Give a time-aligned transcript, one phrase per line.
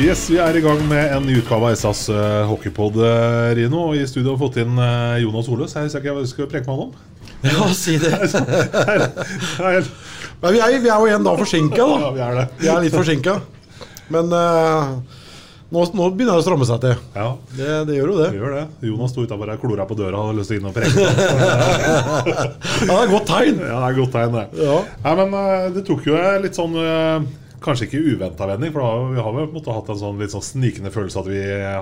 [0.00, 3.82] Yes, Vi er i gang med en ny utgave av SAs uh, hockeypod, eh, Rino.
[3.90, 5.74] Og I studio har vi fått inn eh, Jonas Oløs.
[5.76, 6.92] Jeg husker ikke hva vi skal preke med han om.
[7.44, 8.12] Ja, si det.
[9.64, 9.74] Nei,
[10.40, 12.46] Men vi er, vi er jo en dag forsinka, ja, vi er det.
[12.62, 13.34] Vi er litt forsinka.
[14.16, 14.96] Men uh,
[15.68, 16.96] nå, nå begynner det å stramme seg til.
[17.20, 18.30] Ja, Det, det gjør jo det.
[18.32, 18.64] det, gjør det.
[18.88, 20.96] Jonas sto utafor og klora på døra og hadde lyst til å inn og preke.
[22.88, 23.60] Ja, det er et godt tegn.
[23.60, 24.64] Ja, det er et godt tegn, det.
[24.64, 24.80] Ja.
[25.04, 27.30] Nei, men eh, det tok jo litt sånn eh,
[27.60, 30.32] Kanskje ikke uventa vending, for vi har vel på en måte hatt en sånn litt
[30.32, 31.40] sånn snikende følelse at vi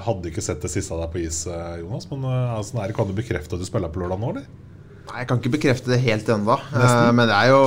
[0.08, 2.08] hadde ikke sett det siste av deg på is, eh, Jonas.
[2.10, 4.48] Men altså, altså, kan du bekrefte at du spiller på lørdag nå, eller?
[5.08, 6.56] Nei, Jeg kan ikke bekrefte det helt ennå.
[7.16, 7.60] men det er jo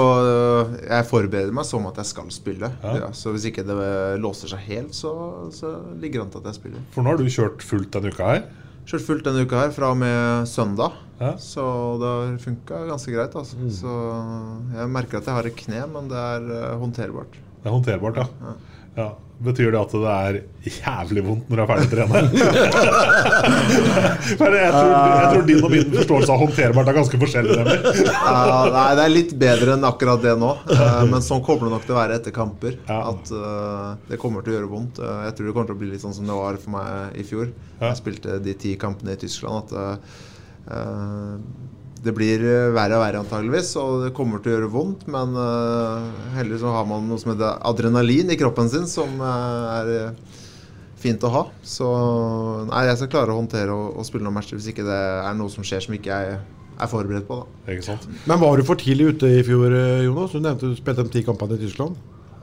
[0.86, 2.72] Jeg forbereder meg som at jeg skal spille.
[2.84, 2.96] Ja.
[3.06, 3.78] Ja, så hvis ikke det
[4.22, 5.14] låser seg helt, så,
[5.56, 6.84] så ligger det an til at jeg spiller.
[6.94, 8.44] For nå har du kjørt fullt denne uka her.
[8.86, 11.00] Kjørt fullt denne uka her fra og med søndag.
[11.22, 11.36] Ja.
[11.38, 11.64] Så
[12.02, 13.36] det har funka ganske greit.
[13.38, 13.58] Altså.
[13.72, 13.96] Så
[14.76, 17.38] jeg merker at jeg har et kne, men det er eh, håndterbart.
[17.62, 18.56] Det er håndterbart, ja.
[18.98, 19.12] ja.
[19.42, 20.36] Betyr det at det er
[20.70, 22.20] jævlig vondt når du er ferdig å trene?
[24.32, 27.56] Jeg, tror, jeg tror din og min forståelse av håndterbart er ganske forskjellig.
[27.58, 30.52] Nei, det er litt bedre enn akkurat det nå.
[30.76, 32.78] Eh, men sånn kommer det nok til å være etter kamper.
[32.92, 35.02] At eh, det kommer til å gjøre vondt.
[35.02, 37.18] Eh, jeg tror det kommer til å bli litt sånn som det var for meg
[37.18, 37.48] i fjor.
[37.82, 39.74] Jeg spilte de ti kampene i Tyskland.
[39.74, 40.78] At
[42.02, 45.04] det blir eh, verre og verre antageligvis, og det kommer til å gjøre vondt.
[45.12, 46.08] Men uh,
[46.38, 50.40] heller så har man noe som heter adrenalin i kroppen sin, som uh, er eh,
[51.02, 51.44] fint å ha.
[51.62, 51.90] Så
[52.70, 55.38] nei, jeg skal klare å håndtere og, og spille noen matcher hvis ikke det er
[55.38, 56.42] noe som skjer som ikke jeg
[56.82, 57.42] er forberedt på.
[57.42, 58.08] da Ikke sant?
[58.30, 60.34] Men var du for tidlig ute i fjor, eh, Jonas?
[60.34, 62.00] Du nevnte du spilte de ti kampene i Tyskland.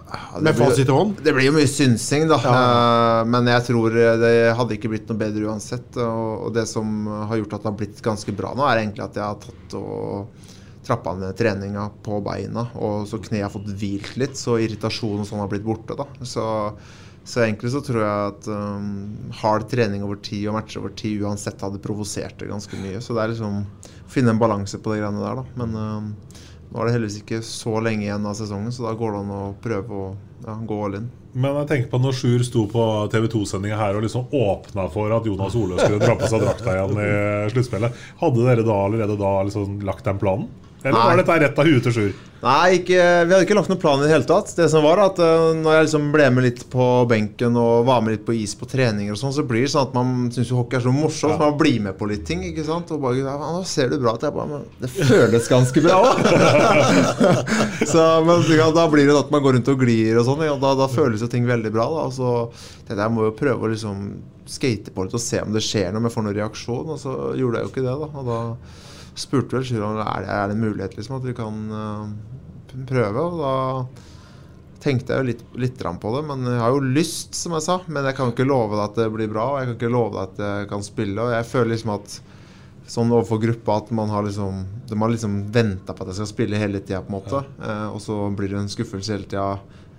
[0.09, 1.19] Ja, Med fasit i hånd?
[1.25, 2.39] Det blir jo mye synsing, da.
[2.43, 2.53] Ja.
[2.59, 5.99] Eh, men jeg tror det hadde ikke blitt noe bedre uansett.
[6.01, 9.19] Og det som har gjort at det har blitt ganske bra nå, er egentlig at
[9.21, 10.47] jeg har tatt og
[10.89, 12.69] trappa ned treninga på beina.
[12.81, 15.97] Og så kneet har fått hvilt litt, så irritasjonen sånn har blitt borte.
[15.99, 16.47] da Så,
[17.29, 21.25] så egentlig så tror jeg at um, hard trening over tid og matcher over tid
[21.25, 23.03] uansett hadde provosert det ganske mye.
[23.05, 25.61] Så det er liksom å finne en balanse på de greiene der, da.
[25.61, 26.13] Men um,
[26.69, 29.33] nå er det heldigvis ikke så lenge igjen av sesongen, så da går det an
[29.33, 30.09] å prøve å
[30.45, 31.09] ja, gå all in.
[31.39, 35.13] Men jeg tenker på når Sjur sto på TV 2-sendinga her og liksom åpna for
[35.17, 37.11] at Jonas Ole skulle dra på seg drakta igjen i
[37.53, 40.49] sluttspillet, hadde dere da allerede da liksom lagt den planen?
[40.89, 42.17] Eller var dette rett av huet til Sjur?
[42.39, 44.53] Nei, ikke, vi hadde ikke lagt noen plan i det hele tatt.
[44.55, 48.05] Det som var at uh, Når jeg liksom ble med litt på benken og var
[48.05, 50.53] med litt på is på treninger, og sånn, så blir det sånn at man syns
[50.55, 51.35] hockey er så morsomt.
[51.35, 51.39] Ja.
[51.41, 52.45] så Man blir med på litt ting.
[52.47, 52.93] ikke sant?
[52.95, 56.17] Og bare, ja, 'Nå ser du bra at Jeg bare, Det føles ganske bra òg!
[58.29, 60.47] men ja, da blir det at man går rundt og glir og sånn.
[60.47, 61.91] Ja, da, da føles jo ting veldig bra.
[61.91, 62.35] da, og så
[62.87, 64.13] tenkte jeg må jo prøve å liksom
[64.49, 66.93] skate på litt og se om det skjer noe, om jeg får noen reaksjon.
[66.95, 68.09] Og så gjorde jeg jo ikke det, da.
[68.15, 68.39] Og da
[69.21, 72.79] spurte vel Sjur om er det er det en mulighet liksom, at vi kan uh,
[72.89, 73.25] prøve.
[73.25, 73.55] Og da
[74.83, 76.25] tenkte jeg jo litt, litt på det.
[76.31, 77.79] Men jeg har jo lyst, som jeg sa.
[77.87, 80.15] Men jeg kan ikke love deg at det blir bra, og jeg kan ikke love
[80.17, 81.25] deg at jeg kan spille.
[81.25, 82.19] Og jeg føler liksom at
[82.89, 86.31] sånn overfor gruppa at man har liksom De har liksom venta på at jeg skal
[86.31, 87.43] spille hele tida, på en måte.
[87.61, 89.59] Eh, og så blir det en skuffelse hele tida.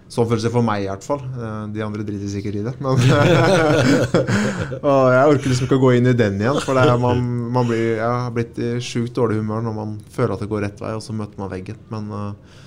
[0.09, 1.19] Sånn føles det for meg, i hvert fall.
[1.21, 2.71] Eh, de andre driter sikkert i det.
[2.81, 2.97] Men
[4.89, 6.57] og jeg orker liksom ikke å gå inn i den igjen.
[6.65, 7.21] For det er, man,
[7.53, 10.65] man blir, jeg har blitt i sjukt dårlig humør når man føler at det går
[10.65, 11.77] rett vei, og så møter man veggen.
[11.93, 12.57] Men uh,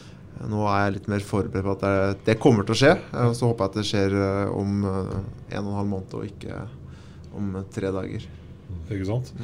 [0.52, 2.92] nå er jeg litt mer forberedt på at det, det kommer til å skje.
[3.10, 5.18] eh, Og så håper jeg at det skjer eh, om uh,
[5.50, 6.62] en og en halv måned, og ikke
[7.38, 8.24] om eh, tre dager.
[8.86, 9.34] Ikke sant?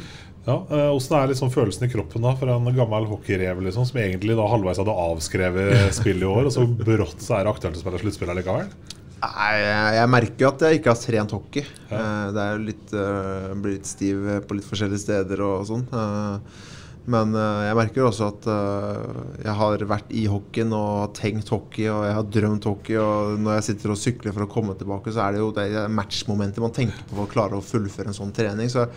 [0.49, 3.99] Ja, eh, Åssen er liksom følelsen i kroppen da for en gammel hockeyrev liksom, som
[4.01, 7.77] egentlig da halvveis hadde avskrevet spill i år, og så brått så er det aktuelt
[7.77, 8.71] å spille sluttspill likevel?
[9.19, 11.65] Nei, jeg, jeg merker jo at jeg ikke har trent hockey.
[11.91, 12.03] Ja.
[12.33, 15.85] det er jo litt, eh, blir litt stiv på litt forskjellige steder og sånn.
[15.91, 16.67] Eh,
[17.09, 21.49] Men eh, jeg merker også at eh, jeg har vært i hockeyen og har tenkt
[21.51, 22.99] hockey og jeg har drømt hockey.
[23.01, 25.69] Og når jeg sitter og sykler for å komme tilbake, så er det jo det
[25.99, 28.71] matchmomentet man tenker på for å klare å fullføre en sånn trening.
[28.71, 28.93] Så jeg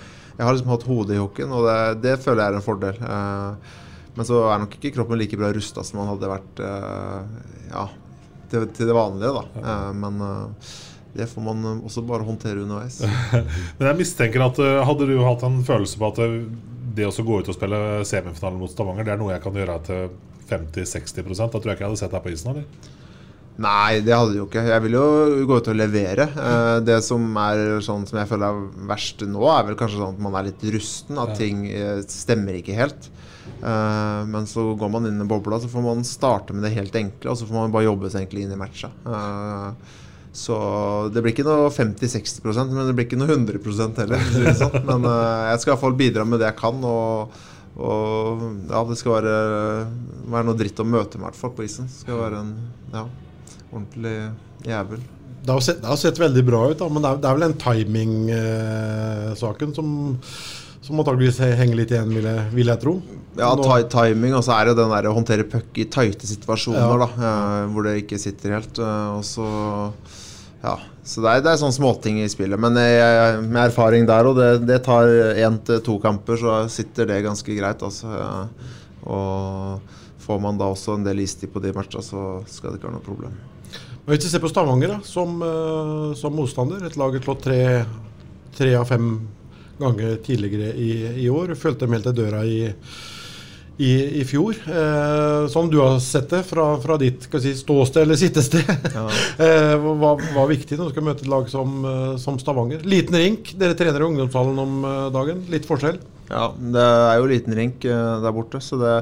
[0.45, 3.01] har liksom hatt hodet i hooken, og det, det føler jeg er en fordel.
[3.01, 3.75] Eh,
[4.17, 6.57] men så er nok ikke kroppen like bra rusta som man hadde vært
[7.71, 7.85] ja,
[8.51, 9.75] til, til det vanlige, da.
[9.95, 10.19] Men
[11.15, 12.97] det får man også bare håndtere underveis.
[13.79, 16.19] Men jeg mistenker at hadde du hatt en følelse på at
[16.99, 19.79] det å gå ut og spille semifinale mot Stavanger, det er noe jeg kan gjøre
[19.87, 20.11] til
[20.51, 22.51] 50-60 Da tror jeg ikke jeg hadde sett deg på isen.
[22.51, 23.00] eller?
[23.61, 24.63] Nei, det hadde det jo ikke.
[24.71, 25.05] Jeg vil jo
[25.49, 26.27] gå ut og levere.
[26.33, 30.15] Eh, det som er sånn som jeg føler er verst nå, er vel kanskje sånn
[30.15, 31.19] at man er litt rusten.
[31.21, 33.09] At ting eh, stemmer ikke helt.
[33.61, 36.97] Eh, men så går man inn i bobla, så får man starte med det helt
[36.97, 38.91] enkle, og så får man bare jobbe seg egentlig inn i matcha.
[40.31, 40.57] Så
[41.11, 44.21] det blir ikke noe 50-60% men det blir ikke noe 100 heller.
[44.55, 44.77] Sånn.
[44.87, 46.79] Men jeg skal i hvert fall bidra med det jeg kan.
[46.87, 47.41] Og,
[47.75, 49.35] og ja, det skal være,
[50.31, 51.91] være, noe dritt å møte med, folk på isen.
[51.91, 52.55] Det skal være en
[52.95, 53.03] ja,
[53.71, 54.17] ordentlig
[54.67, 55.01] jævel.
[55.41, 57.35] Det har, sett, det har sett veldig bra ut, da, men det er, det er
[57.37, 59.87] vel den timing-saken eh, som
[60.81, 62.95] som antakeligvis henger litt igjen, vil jeg, vil jeg tro.
[63.37, 63.51] Ja,
[63.91, 67.05] timing, og så er det den der å håndtere puck i tighte situasjoner, ja.
[67.05, 68.81] da, eh, hvor det ikke sitter helt.
[68.81, 69.45] Uh, og så
[70.61, 70.75] ja,
[71.05, 72.59] så det er, det er sånne småting i spillet.
[72.61, 77.09] Men jeg, med erfaring der og det, det tar én til to kamper, så sitter
[77.09, 77.85] det ganske greit.
[77.85, 78.11] Altså.
[79.05, 82.91] Og får man da også en del istid på de matchene, så skal det ikke
[82.91, 83.39] være noe problem.
[84.05, 87.61] Men Hvis vi ser på Stavanger da, som, eh, som motstander, et lag slått tre,
[88.57, 89.13] tre av fem
[89.81, 90.91] ganger tidligere i,
[91.25, 91.55] i år.
[91.57, 92.61] Følte dem helt til døra i
[93.81, 94.55] i, i fjor.
[94.67, 98.69] Eh, som du har sett det fra, fra ditt si, ståsted eller sittested.
[98.93, 99.05] Ja.
[99.45, 102.85] eh, var, var, viktig når du skal møte et lag som, eh, som, Stavanger.
[102.85, 103.53] Liten rink.
[103.57, 105.45] Dere trener i ungdomshallen om eh, dagen.
[105.51, 106.01] Litt forskjell?
[106.31, 108.61] Ja, det er jo liten rink der borte.
[108.63, 108.93] så Det,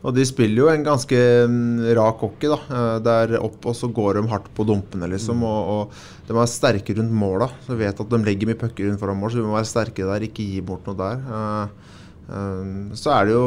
[0.00, 2.48] og de spiller jo en ganske um, rak hockey.
[2.48, 5.42] da, Der opp og så går de hardt på dumpene, liksom.
[5.42, 5.46] Mm.
[5.50, 7.50] Og, og de er sterke rundt måla.
[7.66, 10.08] Så vet at de legger mye pucker rundt foran mål, så vi må være sterke
[10.08, 11.24] der, ikke gi bort noe der.
[11.28, 11.90] Uh,
[12.30, 13.46] Ehm, så er det jo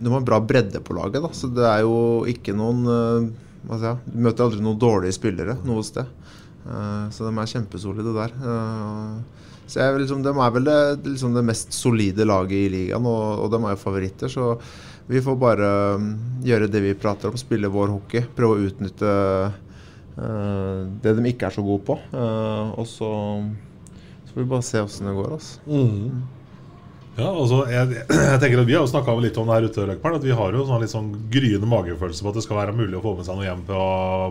[0.00, 1.30] De har bra bredde på laget, da.
[1.36, 2.84] Så det er jo ikke noen
[3.66, 6.08] si, Du møter aldri noen dårlige spillere noe sted.
[6.66, 8.32] Uh, så de er kjempesolide der.
[8.42, 10.78] Uh, så jeg, liksom, De er vel det,
[11.12, 14.32] liksom det, mest solide laget i ligaen, og, og de er jo favoritter.
[14.32, 14.56] Så
[15.06, 16.08] vi får bare um,
[16.46, 18.24] gjøre det vi prater om, spille vår hockey.
[18.36, 19.12] Prøve å utnytte
[20.16, 21.94] det de ikke er så gode på.
[22.16, 23.10] og så,
[24.24, 25.34] så får vi bare se åssen det går.
[25.36, 25.58] Altså.
[25.68, 26.22] Mm.
[27.16, 29.84] Ja, altså, jeg, jeg, tenker at Vi har jo snakka litt om det her ute,
[29.88, 32.76] Løkberg, at vi har jo sånn litt sånn gryende magefølelse på at det skal være
[32.76, 33.84] mulig å få med seg noe hjem på,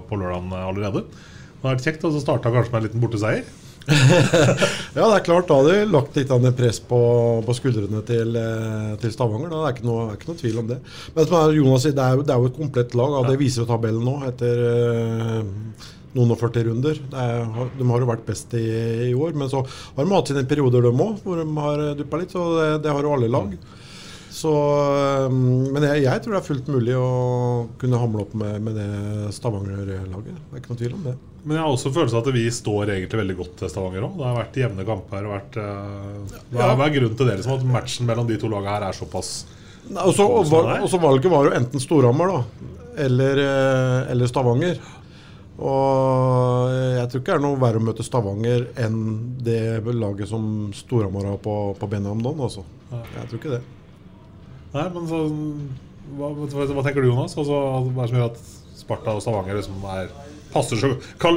[0.09, 1.05] på lørdag allerede.
[1.05, 3.47] Det har vært kjekt, og så starta kanskje med en liten borteseier.
[4.95, 5.47] ja, det er klart.
[5.49, 6.99] Da hadde vi lagt litt press på,
[7.45, 9.51] på skuldrene til, eh, til, Stavanger.
[9.51, 9.59] Da.
[9.61, 10.79] Det er ikke noe, er ikke noe tvil om det.
[11.15, 13.19] Men som Jonas sier, det er, det er jo et komplett lag.
[13.19, 14.17] Og det viser jo tabellen nå.
[14.31, 14.63] etter...
[14.65, 16.99] Uh, noen og 40 runder.
[17.11, 17.41] Er,
[17.75, 18.63] de har jo vært best i,
[19.09, 22.21] i, år, men så har de hatt sine perioder, de òg, hvor de har duppa
[22.21, 22.31] litt.
[22.31, 23.51] Så det, det, har jo alle lag.
[24.31, 24.55] Så,
[25.35, 27.09] men jeg, jeg, tror det er fullt mulig å
[27.83, 28.89] kunne hamle opp med, med det
[29.35, 30.39] Stavanger-laget.
[30.39, 31.17] Det er ikke noe tvil om det.
[31.45, 34.15] Men jeg har også følelsen at vi står egentlig veldig godt til Stavanger òg.
[34.17, 35.27] Det har vært jevne kamper.
[35.29, 37.37] Vært, uh, hva, er, hva er grunnen til det?
[37.37, 39.35] Liksom, at matchen mellom de to lagene her er såpass
[39.93, 42.43] og så valget var jo enten Storhamar
[42.97, 44.79] eller, eh, eller Stavanger.
[45.55, 48.97] Og jeg tror ikke det er noe verre å møte Stavanger enn
[49.45, 52.41] det laget som Storhamar har på, på Benhamdon.
[52.41, 52.65] Altså.
[52.91, 53.61] Jeg tror ikke det.
[54.75, 55.21] Nei, men så,
[56.17, 57.37] hva, hva, tenker du, Jonas?
[57.37, 58.41] Altså, hva er det som gjør at
[58.75, 60.09] Sparta og Stavanger liksom er,
[60.55, 60.91] passer, så,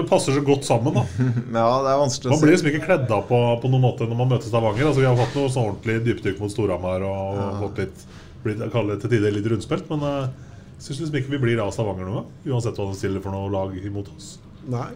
[0.09, 0.97] passer, så, godt sammen?
[0.97, 1.05] da?
[1.61, 2.35] ja, det er vanskelig å si.
[2.37, 4.89] Man blir liksom ikke kledd av på, på, noen måte når man møter Stavanger.
[4.89, 7.49] Altså, vi har fått noe sånn ordentlig dypdykk mot Storhamar og, ja.
[7.65, 8.05] fått litt,
[8.45, 9.91] blitt, til tider litt rundspilt.
[9.93, 10.47] Men uh,
[10.79, 13.75] Syns liksom ikke vi blir av Stavanger nå, uansett hva de stiller for noe lag
[13.83, 14.37] imot oss.
[14.71, 14.93] Nei,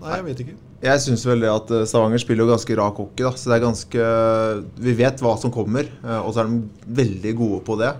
[0.00, 0.56] Nei jeg vet ikke.
[0.80, 3.22] Jeg syns vel at eh, Stavanger spiller jo ganske rak hockey.
[3.22, 4.06] da Så det er ganske
[4.80, 7.92] Vi vet hva som kommer, eh, og så er de veldig gode på det.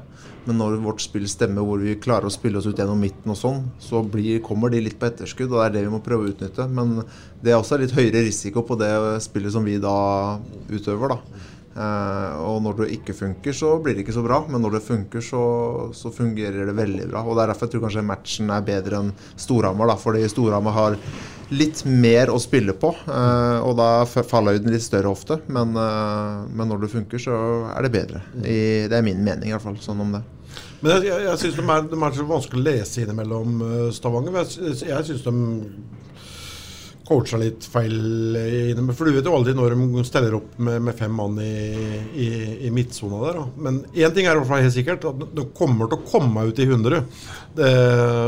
[0.50, 3.38] Men når vårt spill stemmer, hvor vi klarer å spille oss ut gjennom midten, og
[3.38, 5.52] sånn, så blir, kommer de litt på etterskudd.
[5.52, 6.66] og Det er det vi må prøve å utnytte.
[6.66, 7.04] Men
[7.38, 8.90] det er også litt høyere risiko på det
[9.22, 9.94] spillet som vi da
[10.74, 11.14] utøver.
[11.14, 11.20] da
[11.70, 14.40] Uh, og når det ikke funker, så blir det ikke så bra.
[14.50, 15.42] Men når det funker, så,
[15.94, 17.22] så fungerer det veldig bra.
[17.22, 19.94] Og Det er derfor jeg tror kanskje matchen er bedre enn Storhamar.
[20.02, 20.98] Fordi Storhamar har
[21.54, 22.90] litt mer å spille på.
[23.06, 25.38] Uh, og da faller den litt større ofte.
[25.46, 27.38] Men, uh, men, når det funker, så
[27.70, 28.24] er det bedre.
[28.42, 29.78] I, det er min mening i hvert fall.
[29.82, 30.24] Sånn om det.
[30.80, 34.38] Men jeg, jeg, jeg syns de, de, er så vanskelig å lese innimellom Stavanger.
[34.40, 35.34] Jeg, jeg syns de
[37.10, 37.96] coacha litt feil
[38.70, 38.94] inne.
[38.94, 41.50] For du vet jo aldri når de steller opp med, med fem mann i,
[42.14, 42.28] i,
[42.68, 43.40] i midtsona der.
[43.40, 43.46] Da.
[43.66, 46.46] Men én ting er i hvert fall helt sikkert, at de kommer til å komme
[46.46, 47.02] ut i 100.
[47.50, 47.68] Det,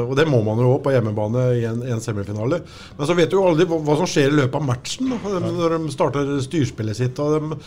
[0.03, 2.59] og det må man jo òg på hjemmebane i en, en semifinale.
[2.99, 5.21] Men så vet du jo aldri hva, hva som skjer i løpet av matchen da,
[5.47, 7.21] når de starter styrspillet sitt.
[7.23, 7.59] De,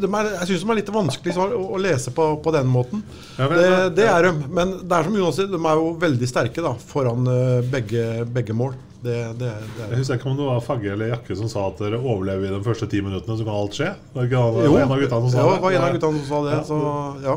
[0.00, 3.04] de er, jeg syns de er litt vanskelig å, å lese på, på den måten.
[3.36, 4.32] Ja, men- det, det er de.
[4.48, 8.06] Men det er som Jonas sier, de er jo veldig sterke da, foran eh, begge,
[8.32, 8.72] begge mål.
[9.02, 11.64] Det, det, det Jeg er husker ikke om det var Fagge eller Jakke som sa
[11.72, 13.88] at dere overlever i de første ti minuttene, så kan alt skje.
[14.12, 15.56] Det var ikke han- Jo, en av guttene som sa ja, det.
[15.56, 16.60] det var en av guttene som sa det.
[16.68, 16.78] Så
[17.26, 17.36] ja.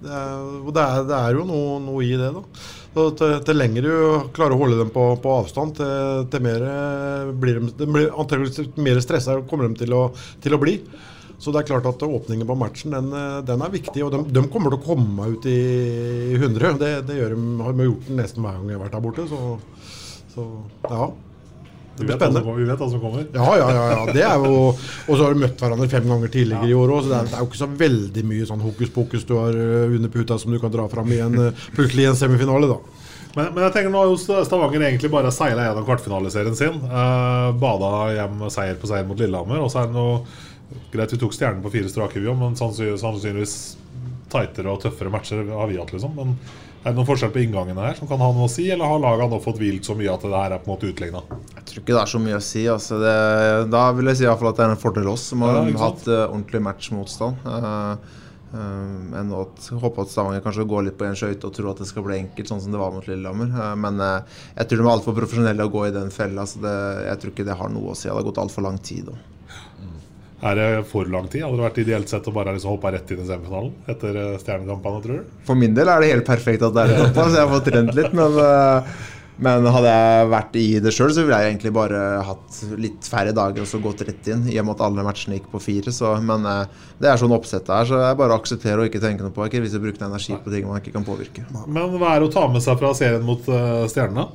[0.00, 2.42] Det er, det er, det jo noe, noe i det, da.
[2.90, 3.92] Så til, til lenger du
[4.36, 6.64] klarer å holde dem på, på avstand, til, til mer
[7.40, 10.02] blir de, blir antakeligvis mer stressa kommer de til å,
[10.42, 10.74] til å bli.
[11.40, 13.08] Så det er klart at åpningen på matchen den,
[13.48, 15.56] den er viktig, og de, de kommer til å komme ut i
[16.36, 16.74] 100.
[16.82, 19.24] Det, det gjør de, har de gjort nesten hver gang jeg har vært der borte.
[19.30, 19.40] Så,
[20.34, 20.46] så
[20.88, 21.10] ja.
[22.00, 22.54] Det blir spennende.
[22.56, 23.24] vi vet hva som kommer.
[23.34, 24.12] Ja, ja, ja, ja.
[24.14, 27.02] Det er jo Og så har du møtt hverandre fem ganger tidligere i år òg,
[27.04, 29.58] så det er, det er jo ikke så veldig mye sånn hokus pokus du har
[29.58, 32.70] øh, under puta som du kan dra fram i en, øh, plutselig i en semifinale,
[32.70, 32.78] da.
[33.36, 36.80] Men, men jeg tenker nå har Stavanger egentlig bare seila gjennom kvartfinaliserien sin.
[36.88, 39.60] Eh, bada hjem seier på seier mot Lillehammer.
[39.62, 40.22] Og så er det noe
[40.94, 43.54] Greit, vi tok stjernen på fire strake, vi òg, men sannsyn- sannsynligvis
[44.30, 46.14] tightere og tøffere matcher har vi hatt, liksom.
[46.16, 46.36] Men
[46.80, 49.02] er det noen forskjell på inngangene her som kan ha noe å si, eller har
[49.02, 51.20] laga nå fått hvilt så mye at det her er på en måte utligna?
[51.58, 52.62] Jeg tror ikke det er så mye å si.
[52.72, 53.12] Altså det,
[53.74, 55.58] da vil jeg si i hvert fall at det er en fordel oss som har
[55.60, 57.44] Ja, hatt uh, ordentlig matchmotstand.
[57.44, 58.16] Uh,
[59.20, 59.44] enn å
[59.82, 62.16] håpe at Stavanger kanskje går litt på en skøyte og tror at det skal bli
[62.16, 63.52] enkelt, sånn som det var mot Lillehammer.
[63.52, 66.48] Uh, men jeg tror de er altfor profesjonelle å gå i den fella.
[66.48, 66.78] Så det,
[67.10, 68.08] jeg tror ikke det har noe å si.
[68.08, 69.12] Det har gått altfor lang tid.
[69.12, 69.29] Og.
[70.40, 71.44] Er det for lang tid?
[71.44, 74.36] Hadde det vært ideelt sett å bare liksom hoppe rett inn i semifinalen etter eh,
[74.40, 75.38] stjernekampene, tror du?
[75.48, 77.52] For min del er det helt perfekt at det er litt oppe, så jeg har
[77.52, 78.14] fått trent litt.
[78.16, 79.06] Men, eh,
[79.44, 83.36] men hadde jeg vært i det sjøl, så ville jeg egentlig bare hatt litt færre
[83.36, 84.48] dager og så gått rett inn.
[84.48, 85.92] I og med at alle matchene gikk på fire.
[85.92, 89.26] Så, men eh, det er sånn oppsettet er, så jeg bare aksepterer og ikke tenke
[89.26, 89.44] noe på.
[89.44, 89.52] det.
[89.52, 91.44] ikke vits i å energi på ting man ikke kan påvirke.
[91.68, 94.30] Men hva er det å ta med seg fra serien mot Stjernene?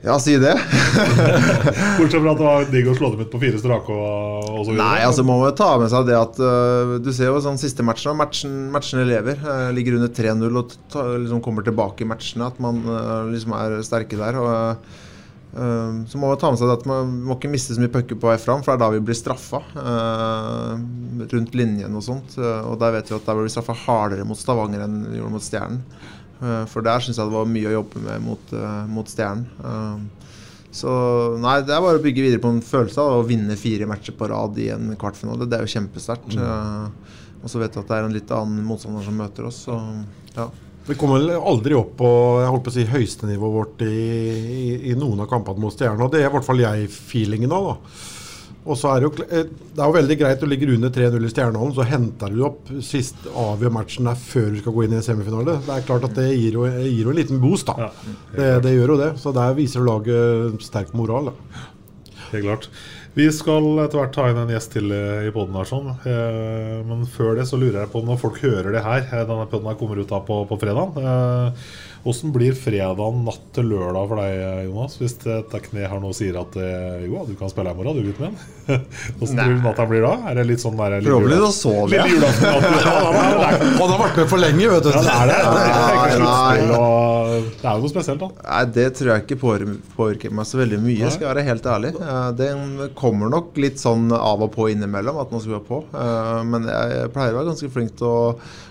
[0.00, 0.54] Ja, si det.
[1.98, 4.60] Bortsett fra at det var digg å slå dem ut på fire strake og, og
[4.62, 4.84] så videre.
[4.84, 7.58] Nei, altså må man jo ta med seg det at uh, Du ser jo sånn
[7.58, 9.42] siste matchen, matchen, matchene lever.
[9.42, 12.46] Uh, ligger under 3-0 og ta, liksom kommer tilbake i matchene.
[12.46, 14.38] At man uh, liksom er sterke der.
[14.38, 14.94] Og,
[15.48, 18.18] så må man ta med seg det at man må ikke miste så mye pucker
[18.20, 19.62] på vei fram, for det er da vi blir straffa.
[21.32, 22.36] rundt linjen og sånt.
[22.36, 25.34] og der vet vi at der blir vi straffa hardere mot Stavanger enn vi gjorde
[25.34, 25.80] mot Stjernen.
[26.38, 29.48] Øh, for der syns jeg det var mye å jobbe med mot, øh, mot Stjernen.
[29.58, 30.30] Øh,
[30.78, 30.92] så
[31.40, 34.14] nei, det er bare å bygge videre på en følelse av å vinne fire matcher
[34.14, 35.48] på rad i en kvartfinale.
[35.48, 36.36] Det er jo kjempesterkt.
[36.36, 36.92] Mm.
[37.42, 39.62] og så vet du at det er en litt annen motstander som møter oss.
[39.64, 39.78] Så
[40.36, 40.46] ja.
[40.88, 43.96] Vi kommer vel aldri opp på jeg holdt på å si, høystenivået vårt i,
[44.58, 46.04] i, i noen av kampene mot Stjernen.
[46.04, 47.72] Og det er i hvert fall jeg feelingen av.
[47.72, 47.98] da.
[48.66, 49.46] Og så er det, jo, eh,
[49.76, 52.68] det er jo veldig greit å ligge under 3-0 i Stjernehallen, så henter du opp
[52.84, 55.54] sist avgjør matchen der før du skal gå inn i en semifinale.
[55.64, 57.88] Det er klart at det gir jo, gir jo en liten boost, da.
[58.34, 59.10] Det, det gjør jo det.
[59.22, 61.30] Så der viser du laget sterk moral.
[61.32, 61.66] da.
[62.34, 62.68] Helt klart.
[63.16, 65.56] Vi skal etter hvert ta inn en gjest til eh, i poden.
[65.66, 65.88] Sånn.
[66.06, 69.08] Eh, Men før det så lurer jeg på når folk hører det her.
[69.26, 71.00] Denne poden kommer ut da på, på fredag.
[72.06, 74.94] Åssen blir fredagen natt til lørdag for deg, eh, Jonas?
[75.00, 78.06] Hvis dette kne har noe sier at eh, jo, du kan spille i morgen, du
[78.12, 78.84] gutten min.
[79.18, 80.12] Åssen tror du natta blir da?
[80.30, 82.18] Er det litt sånn der, litt Forhåpentlig da sover jeg.
[82.88, 83.50] Ja.
[83.78, 84.90] Han har vært med for lenge, vet du.
[84.92, 85.38] Ja, det er det.
[85.48, 88.28] Det er og det er jo noe spesielt, da.
[88.48, 89.38] Nei, det tror jeg ikke
[89.96, 91.92] påvirker meg så veldig mye, skal jeg være helt ærlig.
[91.98, 95.82] Det Den kommer nok litt sånn av og på innimellom at man skal være på.
[95.92, 98.22] Eh, Men jeg pleier å være ganske flink til å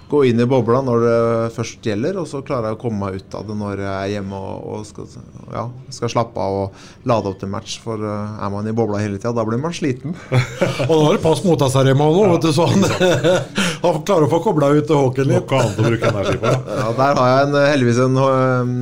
[0.10, 1.18] gå inn i bobla når det
[1.56, 4.14] først gjelder, og så klarer jeg å komme meg ut av det når jeg er
[4.16, 5.10] hjemme og, og skal,
[5.52, 7.78] ja, skal slappe av og lade opp til match.
[7.84, 10.16] For uh, er man i bobla hele tida, da blir man sliten.
[10.88, 12.88] Og nå har det pass mot seg hjemme nå, vet du, så han,
[13.84, 15.52] han klarer å få kobla ut Håken litt.
[15.52, 16.56] Noe annet å bruke energi på.
[16.80, 18.76] Ja, der har jeg en, heldigvis en um,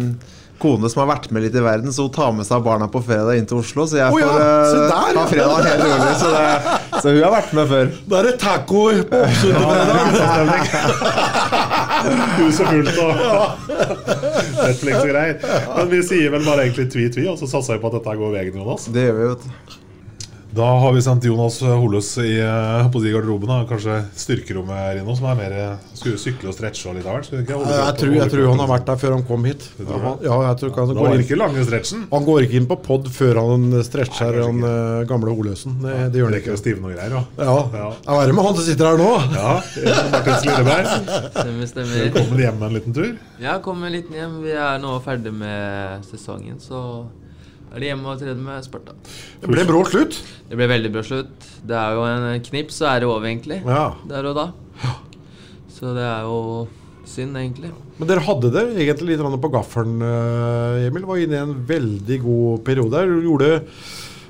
[0.62, 3.02] kone som har vært med litt i verden, så hun tar med seg barna på
[3.06, 3.88] fredag inn til Oslo.
[3.90, 5.16] Så jeg får der, ja.
[5.18, 6.14] ha fredag helt rolig.
[6.22, 6.46] Så, det,
[7.06, 7.90] så hun har vært med før.
[8.10, 10.50] Da er det taco på Oppsund på fredag.
[12.40, 13.12] Huset fullt og
[14.58, 15.36] Netflix og greier.
[15.76, 18.34] Men vi sier vel bare egentlig tvi-tvi, og så satser vi på at dette går
[18.40, 18.90] veien, Jonas.
[18.90, 19.85] Det gjør vi, vet du.
[20.56, 23.50] Da har vi sendt Jonas Holøs i, eh, på de garderoben.
[23.50, 23.66] Da.
[23.68, 25.56] Kanskje styrkerommet Rino, som er mer
[25.92, 27.28] skulle sykle og stretche og litt av hvert.
[27.34, 29.66] Jeg, tror, jeg tror han har vært der før han kom hit.
[29.84, 32.06] Ja, jeg tror ikke han går ikke lange stretchen.
[32.14, 35.76] Han går ikke inn på pod før han stretcher Nei, han eh, gamle Holøsen.
[35.84, 36.58] Det, det gjør han ikke.
[36.64, 37.18] stivne og greier.
[37.18, 37.50] Da.
[37.50, 37.58] Ja.
[37.76, 37.92] Ja.
[38.08, 39.12] Jeg er med han som sitter her nå.
[39.36, 39.52] Ja,
[40.16, 40.90] Martins Lilleberg.
[41.36, 42.00] Stemmer, stemmer.
[42.06, 43.12] Velkommen hjem en liten tur.
[43.44, 44.40] Ja, kommer litt hjem.
[44.48, 46.86] Vi er nå ferdig med sesongen, så
[47.76, 48.96] er de hjemme og trener med Sparta.
[49.42, 50.16] Det ble brå slutt.
[50.48, 51.50] Det ble veldig bra slutt.
[51.68, 53.60] Det er jo en knips, så er det over, egentlig.
[53.68, 53.90] Ja.
[54.08, 54.48] Der og da.
[55.76, 56.38] Så det er jo
[57.06, 57.74] synd, egentlig.
[58.00, 61.06] Men dere hadde det egentlig litt på gaffelen, eh, Emil.
[61.08, 63.04] Var inne i en veldig god periode.
[63.12, 63.52] Du gjorde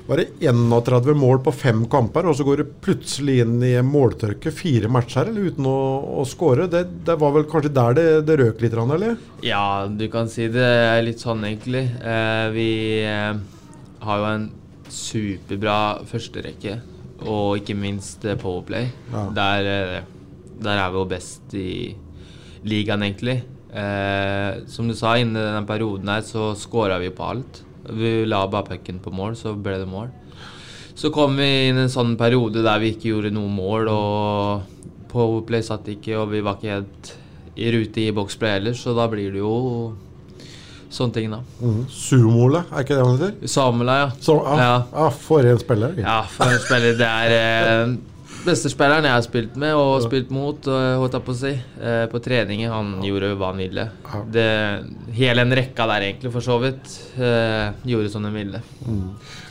[0.06, 4.52] var det 31 mål på fem kamper, og så går det plutselig inn i måltørke
[4.54, 5.78] fire matcher eller uten å,
[6.22, 6.68] å skåre.
[6.70, 9.16] Det, det var vel kanskje der det, det røk litt, eller?
[9.46, 11.88] Ja, du kan si det er litt sånn, egentlig.
[11.98, 12.70] Eh, vi
[13.02, 13.34] eh,
[14.06, 14.46] har jo en
[14.92, 16.78] superbra førsterekke,
[17.26, 18.90] og ikke minst eh, Powerplay.
[19.10, 19.26] Ja.
[19.34, 21.70] Der, eh, der er vi jo best i
[22.66, 23.40] ligaen, egentlig.
[23.74, 27.65] Eh, som du sa, innen den perioden her så scora vi på alt.
[27.92, 30.08] Vi la bare pucken på mål, så ble det mål.
[30.96, 34.62] Så kom vi inn i en sånn periode der vi ikke gjorde noe mål, og
[35.12, 37.12] Powerplay satt ikke, og vi var ikke helt
[37.56, 39.52] i rute i boksplay heller, så da blir det jo
[40.92, 41.40] sånne ting, da.
[41.60, 41.84] Mm.
[41.92, 43.48] Sumola, er ikke det han heter?
[43.50, 44.10] Samula, ja.
[44.22, 44.74] Så, ah, Ja.
[44.92, 45.94] ah, for en spiller.
[46.00, 46.96] Ja, for en spiller.
[46.96, 47.96] Det er eh,
[48.46, 52.04] beste spilleren jeg har spilt med og spilt mot, holdt jeg på å si, eh,
[52.10, 52.70] på treninger.
[52.72, 53.88] Han gjorde hva han ville.
[54.32, 54.46] Det,
[55.16, 58.62] hele en rekka der, egentlig, for så vidt, eh, gjorde som den ville.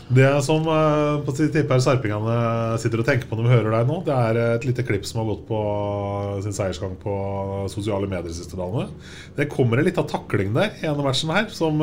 [0.06, 4.02] Det som eh, på tipper sarpingene sitter og tenker på når de hører deg nå,
[4.06, 5.64] det er et lite klipp som har gått på
[6.46, 7.16] sin seiersgang på
[7.74, 8.88] sosiale medier siste dagene.
[9.38, 11.82] Det kommer en liten takling der i ene matchen her som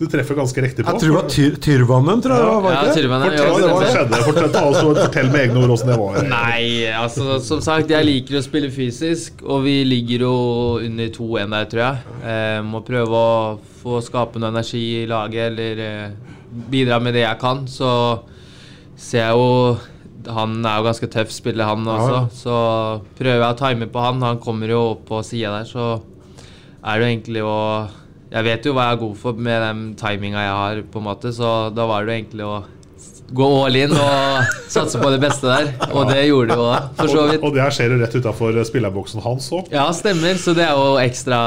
[0.00, 0.92] du treffer ganske riktig på.
[0.94, 2.72] Jeg tror det var tyr Tyrvannen, tror jeg var.
[2.72, 2.92] Ja.
[2.96, 4.20] Tyrvannen, Fortell ja, hva som det skjedde.
[4.24, 6.16] Fortell, ta fortell med egne ord åssen det var.
[6.30, 6.62] Nei,
[6.96, 10.32] altså som sagt, jeg liker å spille fysisk, og vi ligger jo
[10.86, 12.16] under 2-1 der, tror jeg.
[12.32, 13.36] Eh, må prøve å
[13.82, 16.34] få skape noe energi i laget, eller eh,
[16.72, 17.66] bidra med det jeg kan.
[17.68, 17.92] Så
[18.96, 19.78] ser jeg jo
[20.32, 22.16] Han er jo ganske tøff spiller, han også.
[22.16, 22.24] Ja.
[22.40, 22.56] Så
[23.20, 24.24] prøver jeg å time på han.
[24.24, 26.00] Han kommer jo opp på sida der, så
[26.80, 27.60] er det jo egentlig å
[28.30, 31.08] Jeg vet jo hva jeg er god for med den timinga jeg har, på en
[31.08, 32.60] måte, så da var det jo egentlig å
[33.34, 35.72] gå all in og satse på det beste der.
[35.90, 37.42] Og det gjorde det jo òg, for så vidt.
[37.42, 39.70] og det her skjer jo rett utafor spillerboksen hans òg.
[39.74, 40.38] Ja, stemmer.
[40.38, 41.40] Så det er jo ekstra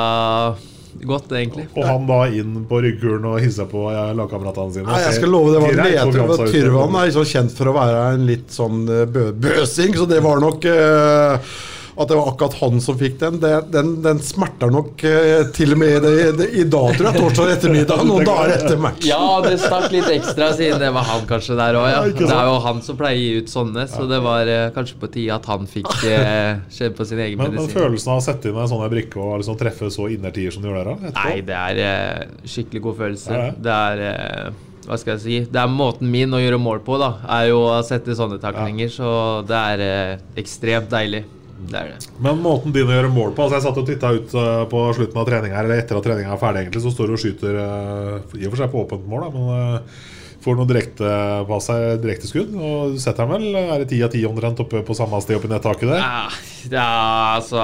[1.08, 1.66] godt, egentlig.
[1.76, 4.88] Og han da inn på rygghulen og hilser på ja, lagkameratene sine.
[4.88, 6.20] Nei, jeg skal love det var Greit nedtur.
[6.28, 10.20] konkurranse er liksom kjent for å være en litt sånn eh, bø bøsing, så det
[10.24, 11.56] var nok eh,
[11.94, 15.76] At det var akkurat han som fikk den, det, den, den smerter nok eh, til
[15.76, 17.20] og med i, det, i dag, tror jeg.
[17.22, 19.06] Torsdag ettermiddag, noen dager etter matchen.
[19.12, 22.00] Ja, det stakk litt ekstra siden det var han kanskje der òg, ja.
[22.08, 24.66] Ja, Det er jo han som pleier å gi ut sånne, så det var eh,
[24.74, 27.78] kanskje på tide at han fikk eh, kjenne på sin egen Men, men medisin.
[27.78, 30.72] følelsen av å sette inn en sånn brikke og liksom treffe så innertier som du
[30.72, 31.14] gjør der, da?
[31.22, 33.30] Nei, det er eh, skikkelig god følelse.
[33.38, 33.54] Ja, ja.
[33.70, 35.38] Det er Hva skal jeg si?
[35.54, 37.14] Det er måten min å gjøre mål på, da.
[37.38, 39.14] Er jo å sette sånne taklinger, så
[39.48, 41.22] det er eh, ekstremt deilig.
[41.70, 42.10] Det er det.
[42.24, 44.82] Men måten din å gjøre mål på altså Jeg satt og titta ut eh, på
[44.98, 47.60] slutten av treninga Eller etter at treninga er ferdig, egentlig så står du og skyter
[47.62, 50.02] eh, i og for seg på åpent mål, da, men eh,
[50.44, 51.12] får noe direkte
[51.48, 52.56] på seg, direkte skudd.
[52.58, 55.40] Og du setter den vel Er det ti av ti omtrent oppe på samme sted
[55.40, 56.02] oppi nettaket der?
[56.04, 56.26] Ja,
[56.74, 56.90] ja,
[57.38, 57.62] altså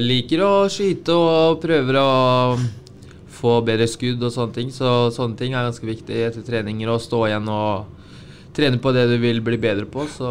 [0.00, 2.08] Liker å skyte og prøver å
[3.42, 4.72] få bedre skudd og sånne ting.
[4.72, 6.88] Så sånne ting er ganske viktig etter treninger.
[6.88, 8.00] Å stå igjen og
[8.56, 10.06] trene på det du vil bli bedre på.
[10.10, 10.30] Så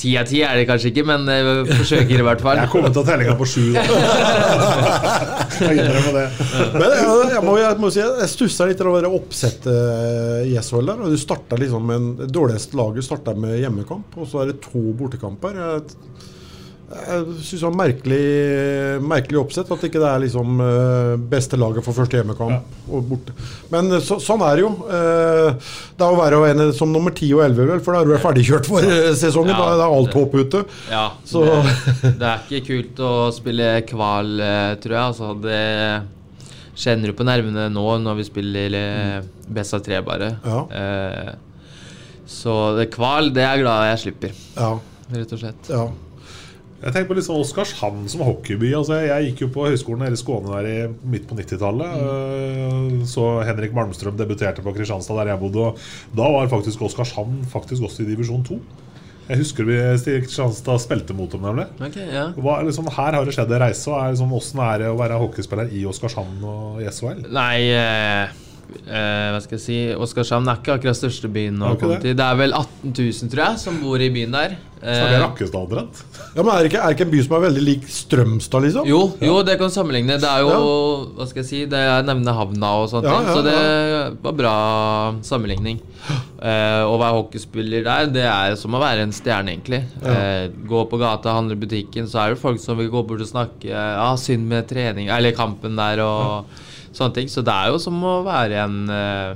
[0.00, 2.60] ti av ti er det kanskje ikke, men jeg forsøker i hvert fall.
[2.62, 3.66] Jeg kommer til tellinga på sju.
[5.60, 6.26] Jeg innrømmer det.
[6.72, 11.02] Men jeg, må, jeg må si jeg stussa litt over oppsettet eh, i SHL der.
[11.04, 14.52] og Du starta liksom med en, det dårligste laget starta med hjemmekamp, og så er
[14.52, 15.58] det to bortekamper.
[15.60, 16.29] Jeg,
[16.90, 18.20] jeg syns det var merkelig,
[19.06, 22.72] merkelig oppsett at ikke det er liksom eh, beste laget for første hjemmekamp.
[22.90, 23.34] Og borte.
[23.70, 24.70] Men så, sånn er det jo.
[24.90, 28.10] Eh, Det er å være en som nummer 10 og 11, vel, for da er
[28.10, 29.52] du ferdigkjørt for eh, sesongen.
[29.54, 30.64] Ja, da er alt håp ute.
[30.90, 35.04] Ja, Så- det, det er ikke kult å spille kval, eh, tror jeg.
[35.12, 35.62] Altså, det
[36.80, 39.16] kjenner du på nervene nå når vi spiller eh,
[39.52, 40.32] best av tre, bare.
[40.42, 40.60] Ja.
[40.74, 41.32] Eh,
[42.30, 44.74] så det kval, det er jeg glad jeg slipper, Ja,
[45.14, 45.70] rett og slett.
[45.70, 45.88] ja.
[46.80, 48.70] Jeg tenker på liksom Oskarshamn som hockeyby.
[48.78, 50.76] Altså, jeg gikk jo på høyskolen her i Skåne der i
[51.12, 52.04] midt på 90-tallet.
[52.06, 55.66] øh, Så Henrik Malmstrøm debuterte på Kristianstad, der jeg bodde.
[55.74, 58.60] Og da var faktisk Oskarshamn faktisk også i divisjon 2.
[59.30, 59.76] Jeg husker vi
[60.24, 61.68] Kristianstad spilte mot dem, nemlig.
[61.84, 62.30] Okay, ja.
[62.34, 63.92] Hva, liksom, her har det skjedd en reise.
[63.92, 67.26] Er, liksom, er det å være hockeyspiller i Oskarshamn og i SHL?
[67.28, 68.40] Nei eh,
[68.86, 72.02] eh, Hva skal jeg si Oskarshamn er ikke akkurat største byen å det komme det?
[72.08, 72.18] til.
[72.20, 74.58] Det er vel 18 000, tror jeg, som bor i byen der.
[74.80, 75.98] Snakker jeg Eh, Rakkestad omtrent?
[76.32, 78.62] Ja, men er det, ikke, er det ikke en by som er veldig lik Strømstad,
[78.64, 78.86] liksom?
[78.88, 80.16] jo, jo, det kan sammenligne.
[80.22, 80.54] Det er jo
[81.18, 83.28] Hva skal jeg si Det er nevne havna og sånne Ja, ting.
[83.28, 84.54] ja, Så det var bra
[85.26, 85.82] sammenligning.
[86.40, 89.82] Uh, å være hockeyspiller der, det er som å være en stjerne, egentlig.
[90.00, 93.20] Uh, gå på gata, handle i butikken, så er det folk som vil gå bort
[93.20, 96.48] og snakke Ja, synd med trening Eller kampen der, og
[96.92, 97.28] sånne ting.
[97.30, 99.34] Så det er jo som å være en uh,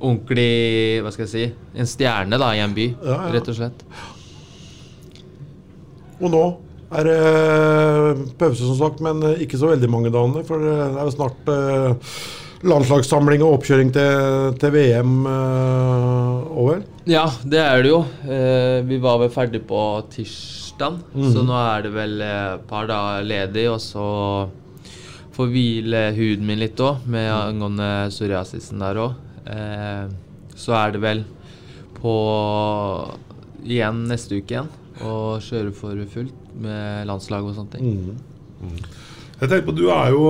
[0.00, 1.44] ordentlig Hva skal jeg si
[1.80, 3.32] En stjerne da i en by, Ja, ja.
[3.36, 3.84] rett og slett.
[6.22, 6.44] Og nå
[6.94, 7.18] er det
[8.38, 10.44] pause, som sagt, men ikke så veldig mange dagene.
[10.46, 12.16] For det er jo snart uh,
[12.64, 16.84] landslagssamling og oppkjøring til, til VM uh, over.
[17.10, 17.98] Ja, det er det jo.
[18.24, 19.80] Eh, vi var vel ferdig på
[20.14, 21.32] tirsdag, Mhm.
[21.34, 24.06] så nå er det vel eh, et par dager ledig, og så
[25.34, 29.16] får hvile huden min litt òg, med angående psoriasisen der òg.
[29.50, 30.06] Eh,
[30.54, 31.24] så er det vel
[31.98, 32.14] på
[33.64, 34.70] igjen neste uke igjen
[35.02, 38.12] å kjøre for fullt med landslag og sånne ting.
[39.34, 40.24] Jeg tenker på, Du er jo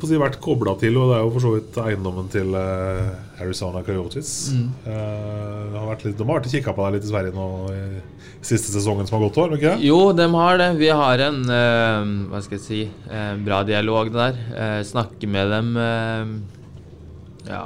[0.00, 3.10] på si, vært kobla til, og det er jo for så vidt eiendommen til uh,
[3.42, 4.30] Arizona Coyotes.
[4.56, 4.68] Mm.
[4.86, 7.82] Uh, har vært litt, de har vært kikka på deg litt i Sverige nå i
[8.40, 9.56] siste sesongen som har gått år?
[9.58, 9.74] ikke?
[9.84, 10.70] Jo, de har det.
[10.80, 12.82] Vi har en uh, hva skal jeg si,
[13.44, 14.38] bra dialog der.
[14.88, 15.74] Snakker med dem
[17.44, 17.64] ja,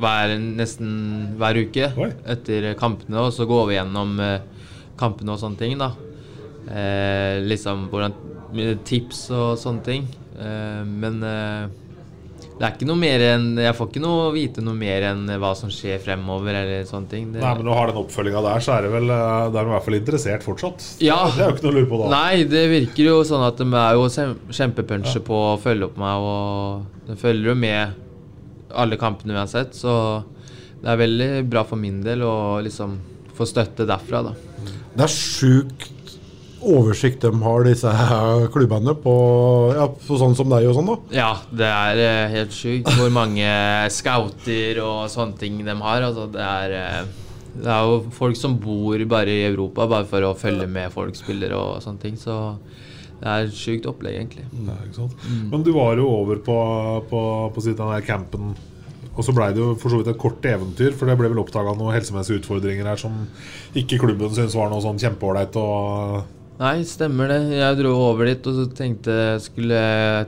[0.00, 0.94] hver, nesten
[1.40, 1.92] hver uke
[2.32, 4.16] etter kampene, og så går vi gjennom
[5.00, 5.76] kampene og sånne ting.
[5.80, 5.92] da.
[6.70, 8.14] Eh, liksom hvordan
[8.84, 10.10] Tips og sånne ting.
[10.38, 11.70] Eh, men eh,
[12.52, 15.52] det er ikke noe mer enn Jeg får ikke noe vite noe mer enn hva
[15.58, 17.30] som skjer fremover, eller sånne ting.
[17.32, 19.16] Det, Nei, men Når du har den oppfølginga der, så er det vel Det
[19.62, 20.86] er i hvert fall interessert fortsatt.
[21.04, 21.18] Ja.
[21.32, 22.10] Det er jo ikke noe å lure på da.
[22.12, 24.06] Nei, det virker jo sånn at de er jo
[24.60, 25.26] kjempepunchet ja.
[25.30, 27.98] på å følge opp meg, og de følger jo med
[28.72, 29.94] alle kampene uansett, så
[30.82, 32.96] det er veldig bra for min del å liksom
[33.36, 34.32] få støtte derfra, da.
[34.92, 36.01] Det er sjukt
[36.62, 37.92] oversikt de har, disse
[38.54, 39.14] klubbene, på,
[39.76, 40.98] ja, på sånn som deg og sånn, da.
[41.16, 43.48] Ja, det er eh, helt sjukt hvor mange
[43.94, 46.06] scouter og sånne ting de har.
[46.08, 47.18] Altså, det er eh,
[47.52, 51.16] det er jo folk som bor bare i Europa bare for å følge med folk
[51.18, 52.16] spiller og sånne ting.
[52.16, 52.34] Så
[53.20, 54.46] det er et sjukt opplegg, egentlig.
[54.56, 55.26] Nei, ikke sant?
[55.52, 56.58] Men du var jo over på,
[57.10, 57.22] på,
[57.54, 58.54] på siden av den her campen.
[59.12, 61.42] Og så blei det jo for så vidt et kort eventyr, for det ble vel
[61.42, 63.26] oppdaga noen helsemessige utfordringer her som
[63.76, 65.58] ikke klubben syntes var noe sånn kjempeålreit.
[66.62, 67.40] Nei, stemmer det.
[67.56, 69.78] Jeg dro over dit og så tenkte jeg skulle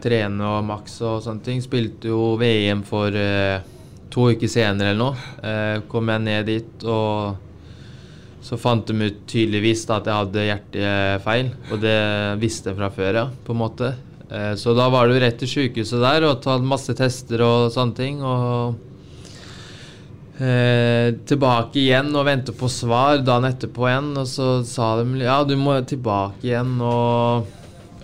[0.03, 1.61] trene og maks og sånne ting.
[1.63, 3.63] Spilte jo VM for eh,
[4.11, 5.29] to uker senere eller noe.
[5.47, 10.49] Eh, kom jeg ned dit, og så fant de ut tydeligvis da, at jeg hadde
[10.49, 11.53] hjertefeil.
[11.71, 12.01] Og det
[12.43, 13.93] visste jeg fra før, ja, på en måte.
[14.27, 17.71] Eh, så da var det jo rett til sykehuset der og tatt masse tester og
[17.77, 18.27] sånne ting.
[18.27, 18.75] og
[20.35, 24.11] Eh, tilbake igjen og vente på svar dagen etterpå igjen.
[24.19, 26.75] Og så sa de ja, du må tilbake igjen.
[26.83, 27.47] Og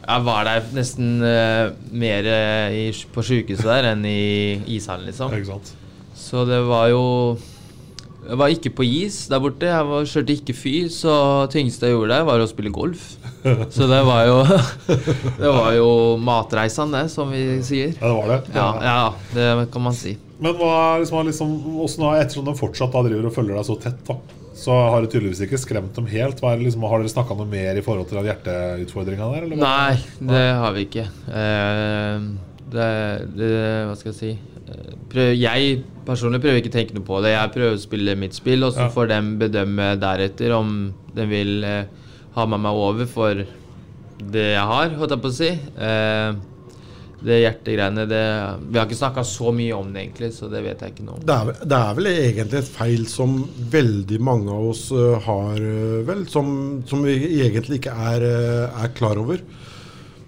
[0.05, 4.21] jeg var der nesten eh, mer eh, i, på sykehuset der enn i
[4.77, 5.35] ishallen, liksom.
[6.21, 7.39] Så det var jo
[8.21, 9.67] Jeg var ikke på is der borte.
[9.67, 11.13] Jeg var, kjørte ikke fy, så
[11.49, 13.15] det tyngste jeg gjorde der, var å spille golf.
[13.75, 14.43] Så det var jo
[15.41, 15.91] Det var jo
[16.21, 17.97] matreisen, det, som vi sier.
[17.97, 18.43] Ja, det var det.
[18.55, 18.99] Ja, ja
[19.33, 20.19] det kan man si.
[20.41, 23.99] Men hva, liksom, liksom, hvordan ettersom de fortsatt da driver og følger deg så tett,
[24.09, 24.17] da,
[24.61, 26.41] så har det tydeligvis ikke skremt dem helt.
[26.41, 29.47] Hva liksom, har dere snakka noe mer i forhold til den hjerteutfordringa der?
[29.49, 29.61] Eller?
[29.61, 31.07] Nei, det har vi ikke.
[31.29, 32.31] Uh,
[32.71, 32.89] det,
[33.37, 33.53] det
[33.89, 34.33] Hva skal jeg si
[35.11, 35.71] prøv, Jeg
[36.07, 37.33] personlig prøver ikke å tenke noe på det.
[37.35, 38.93] Jeg prøver å spille mitt spill, og så Ja.
[38.95, 40.77] får de bedømme deretter om
[41.17, 41.85] de vil uh,
[42.37, 43.45] ha med meg over for
[44.21, 45.49] det jeg har, holdt jeg på å si.
[45.81, 46.35] Eh,
[47.21, 48.21] det hjertegreiene det,
[48.73, 51.19] Vi har ikke snakka så mye om det, egentlig, så det vet jeg ikke noe
[51.19, 51.25] om.
[51.29, 53.35] Det er, det er vel egentlig et feil som
[53.75, 56.53] veldig mange av oss øh, har, øh, vel, som,
[56.89, 59.43] som vi egentlig ikke er, øh, er klar over.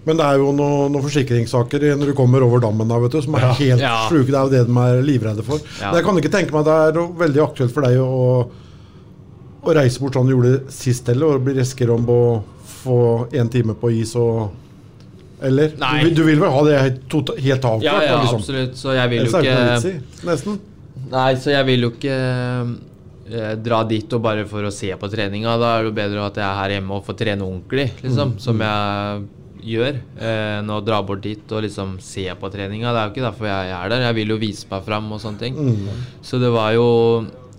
[0.05, 3.21] Men det er jo noen noe forsikringssaker når du kommer over dammen da, vet du,
[3.23, 3.53] som er Ja.
[3.61, 3.93] helt Ja.
[4.11, 4.27] sjuke.
[4.27, 5.61] Det er jo det de er livredde for.
[5.79, 5.93] Ja.
[5.95, 8.49] Jeg kan ikke tenke meg det er veldig aktuelt for deg å,
[9.63, 12.19] å reise bort sånn du gjorde sist heller, og bli risikere om å
[12.83, 12.97] få
[13.31, 14.51] én time på is og
[15.43, 15.75] Eller?
[15.81, 15.97] Nei.
[16.07, 17.83] Du, du vil vel ha det helt, helt avklart?
[17.83, 18.41] Ja, ja, liksom.
[18.41, 18.79] absolutt.
[18.79, 19.93] Så jeg vil jo ikke
[20.29, 20.59] Nesten.
[21.13, 25.09] Nei, så jeg vil jo ikke eh, dra dit og bare for å se på
[25.11, 25.57] treninga.
[25.61, 28.35] Da er det jo bedre at jeg er her hjemme og får trene ordentlig, liksom.
[28.35, 28.41] Mm.
[28.41, 29.23] Som jeg
[29.73, 29.99] gjør.
[30.19, 32.91] Eh, enn å dra bort dit og liksom se på treninga.
[32.91, 34.07] Det er jo ikke derfor jeg er der.
[34.07, 35.59] Jeg vil jo vise meg fram og sånne ting.
[35.59, 36.03] Mm.
[36.25, 36.87] Så det var jo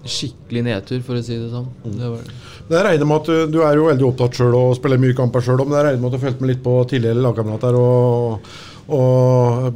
[0.04, 1.68] skikkelig nedtur, for å si det sånn.
[1.84, 1.94] Mm.
[2.00, 2.40] Det var det.
[2.70, 5.42] Jeg regner med at du, du er jo veldig opptatt sjøl og spiller mye kamper
[5.44, 8.46] sjøl, men jeg regner med at du har fulgt med litt på tidligere lagkamerater og,
[8.94, 9.66] og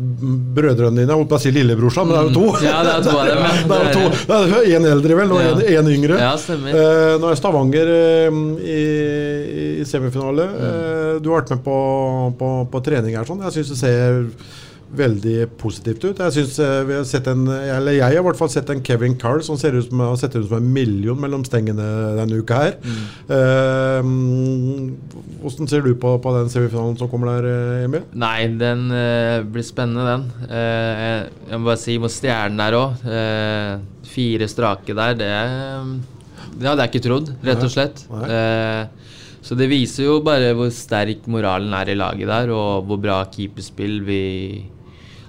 [0.56, 1.04] brødrene dine.
[1.12, 2.46] Jeg holdt på å si lillebrorsan, men det er jo to.
[2.54, 2.64] Mm.
[2.64, 4.22] Ja, det er to av dem, det er jo to.
[4.30, 5.50] Det er en eldre, vel, og Ja.
[5.52, 6.20] en, en yngre.
[6.24, 6.78] Ja, stemmer.
[6.80, 8.40] Eh, nå er Stavanger eh,
[8.78, 8.80] i,
[9.82, 10.48] i semifinale.
[10.48, 10.64] Mm.
[10.70, 11.76] Eh, du har vært med på,
[12.40, 13.28] på, på trening her.
[13.28, 13.44] sånn.
[13.48, 14.24] Jeg syns det ser
[14.96, 16.18] veldig positivt ut.
[16.22, 18.80] Jeg synes eh, vi har sett en, eller jeg har i hvert fall sett en
[18.86, 21.84] Kevin Carr som ser ut som, har sett ut som en million mellom stengene
[22.16, 22.78] denne uka her.
[22.80, 23.02] Mm.
[23.28, 24.92] Uh,
[25.42, 28.06] Hvordan ser du på, på den semifinalen som kommer der, eh, Emil?
[28.18, 30.24] Nei, den uh, blir spennende, den.
[30.48, 33.08] Uh, jeg- jeg må bare si mot Stjernen der òg.
[34.08, 35.28] fire strake der, det
[36.58, 38.00] Det hadde jeg ikke trodd, rett og slett.
[38.10, 38.86] Eh,
[39.44, 43.20] så det viser jo bare hvor sterk moralen er i laget der, og hvor bra
[43.30, 44.64] keeperspill vi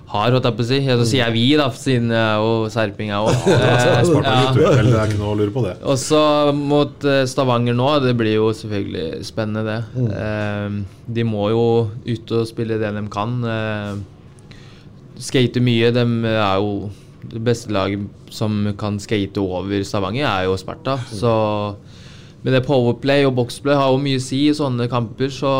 [0.09, 0.77] har, holdt jeg på å si.
[0.87, 3.29] Ja, så sier jeg vi, da, siden jeg er jo serping, òg.
[3.29, 5.75] Er lure på det.
[5.85, 6.21] Og så
[6.55, 9.81] mot eh, Stavanger nå, det blir jo selvfølgelig spennende, det.
[9.93, 10.07] Mm.
[10.21, 11.67] Eh, de må jo
[12.07, 13.35] ut og spille det de kan.
[13.53, 14.55] Eh,
[15.29, 15.91] skate mye.
[15.93, 16.89] De er jo
[17.29, 20.97] det beste laget som kan skate over Stavanger, er jo Sparta.
[21.11, 21.35] Så
[22.41, 25.53] med det powerplay og boxplay har jo mye å si i sånne kamper, så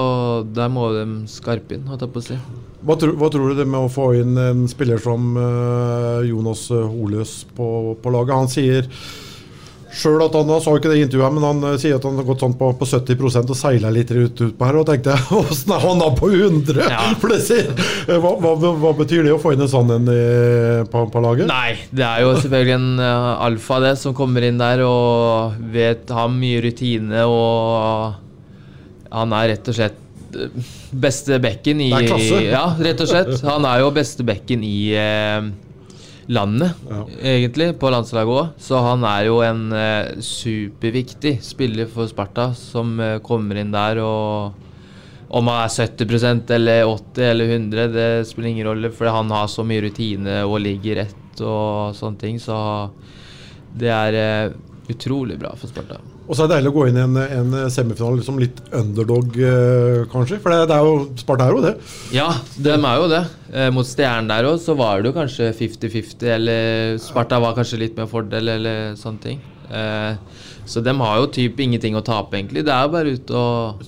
[0.56, 2.42] der må de skarpe inn, holdt jeg på å si.
[2.80, 6.70] Hva, tror- hva tror du det med å få inn en spiller som uh, Jonas
[6.72, 8.36] Holøs på, på laget?
[8.38, 8.88] Han sier
[9.90, 12.20] sjøl at han han sa ikke det i intervjuet, men han eh, sier at han
[12.20, 14.78] har gått sånn på, på 70 og seila litt ut, ut på her.
[14.78, 16.86] Og tenkte jeg, åssen er han da på 100?
[17.20, 17.72] For det sier,
[18.06, 20.14] eh, hva, hva, hva betyr det å få inn en sånn en
[20.94, 21.50] på, på laget?
[21.50, 26.14] Nei, det er jo selvfølgelig en uh, alfa det som kommer inn der og vet
[26.14, 28.28] har mye rutine og
[29.10, 30.09] han er rett og slett eh,
[30.92, 32.44] beste bekken i Det er klasse.
[32.46, 33.34] Ja, rett og slett.
[33.48, 35.50] Han er jo beste bekken i eh,
[36.30, 36.72] landet,
[37.24, 38.56] egentlig, på landslaget òg.
[38.62, 44.02] Så han er jo en eh, superviktig spiller for Sparta, som eh, kommer inn der
[44.06, 44.66] og
[45.30, 49.46] om han er 70 eller 80 eller 100, det spiller ingen rolle, fordi han har
[49.48, 52.40] så mye rutine og ligger rett og sånne ting.
[52.42, 52.58] Så
[53.78, 54.56] det er eh,
[54.90, 56.02] utrolig bra for Sparta.
[56.30, 59.34] Og så er det deilig å gå inn i en, en semifinale som litt underdog,
[59.42, 60.38] eh, kanskje.
[60.44, 61.72] For det, det er jo Sparta er jo det.
[62.14, 63.22] Ja, de er jo det.
[63.50, 67.80] Eh, mot Stjernen der òg, så var det jo kanskje 50-50, eller Sparta var kanskje
[67.82, 69.40] litt med fordel, eller sånne ting.
[69.74, 72.62] Eh, så de har jo typ ingenting å tape, egentlig.
[72.68, 73.88] Det er jo bare ut og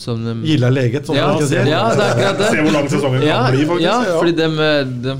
[0.00, 1.58] som de, Gilla leget, som ja, man kan si.
[1.58, 2.50] Ja, det er akkurat det.
[2.54, 3.82] Se hvor lang sesongen kan bli, faktisk.
[3.88, 4.20] Ja, Ja.
[4.20, 4.70] fordi de,
[5.08, 5.16] de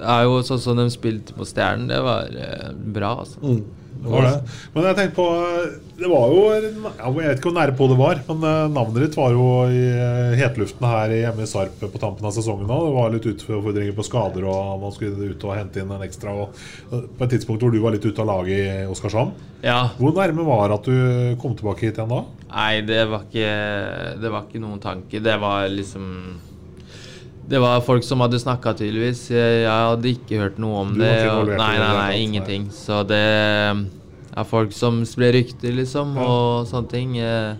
[0.00, 1.90] er jo sånn som de spilte på Stjernen.
[1.92, 3.36] Det var eh, bra, altså.
[3.44, 3.60] Mm.
[4.00, 4.36] Det var det.
[4.74, 5.26] Men jeg tenkte på
[6.00, 9.18] Det var jo Jeg vet ikke hvor nære på det var, men eh, navnet ditt
[9.18, 12.70] var jo i eh, hetluften her hjemme i Sarp på tampen av sesongen.
[12.70, 12.86] òg.
[12.88, 16.32] Det var litt utfordringer på skader, og man skulle ut og hente inn en ekstra.
[16.32, 19.34] Eh, på et tidspunkt hvor du var litt ute av laget i Oskarshamn.
[19.60, 19.90] Ja.
[19.98, 22.22] Hvor nærme var det at du kom tilbake hit igjen da?
[22.50, 23.50] Nei, det var ikke
[24.22, 25.20] Det var ikke noen tanke.
[25.20, 26.06] Det var liksom
[27.50, 29.24] Det var folk som hadde snakka, tydeligvis.
[29.34, 31.14] Jeg, hadde ikke hørt noe om Du det.
[31.32, 32.68] Og, nei, nei, nei, ingenting.
[32.70, 37.18] Så det er folk som sprer rykter, liksom, og sånne ting.
[37.18, 37.58] Eh,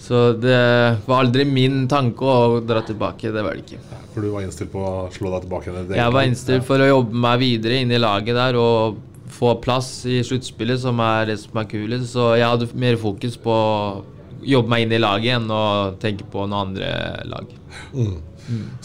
[0.00, 0.58] Så det
[1.06, 3.32] var aldri min tanke å dra tilbake.
[3.32, 3.80] Det var det ikke.
[4.14, 6.88] For du var innstilt på å slå deg tilbake det Jeg var innstilt for å
[6.88, 8.96] jobbe meg videre inn i laget der og
[9.30, 12.12] få plass i sluttspillet, som er det som er kulest.
[12.12, 14.02] Så jeg hadde mer fokus på å
[14.40, 15.62] jobbe meg inn i laget enn å
[16.00, 16.90] tenke på noen andre
[17.28, 17.54] lag.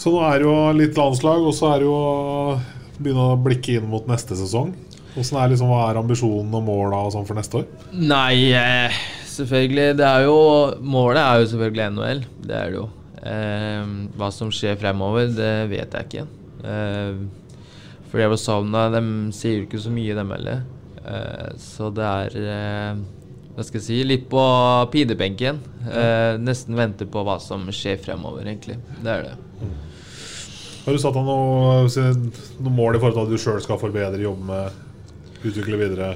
[0.00, 2.58] Så nå er det jo litt landslag, og så er det jo å
[2.98, 4.74] begynne å blikke inn mot neste sesong.
[5.16, 7.68] Er liksom, Hva er ambisjonen og måla sånn for neste år?
[7.96, 8.92] Nei, eh,
[9.32, 10.36] selvfølgelig Det er jo
[10.84, 12.20] Målet er jo selvfølgelig NHL.
[12.44, 12.86] Det er det jo.
[13.26, 16.26] Eh, hva som skjer fremover, det vet jeg ikke.
[16.68, 17.16] Eh,
[18.10, 19.02] for De
[19.34, 20.62] sier jo ikke så mye, dem heller.
[21.06, 23.00] Eh, så det er eh,
[23.56, 24.40] Hva skal jeg si Litt på
[24.92, 25.58] pinebenken.
[25.88, 28.76] Eh, nesten vente på hva som skjer fremover, egentlig.
[29.00, 29.68] Det er det.
[30.84, 31.86] Har du satt deg noe,
[32.62, 34.82] noe mål i forhold til at du sjøl skal forbedre, jobbe med,
[35.40, 36.10] utvikle videre?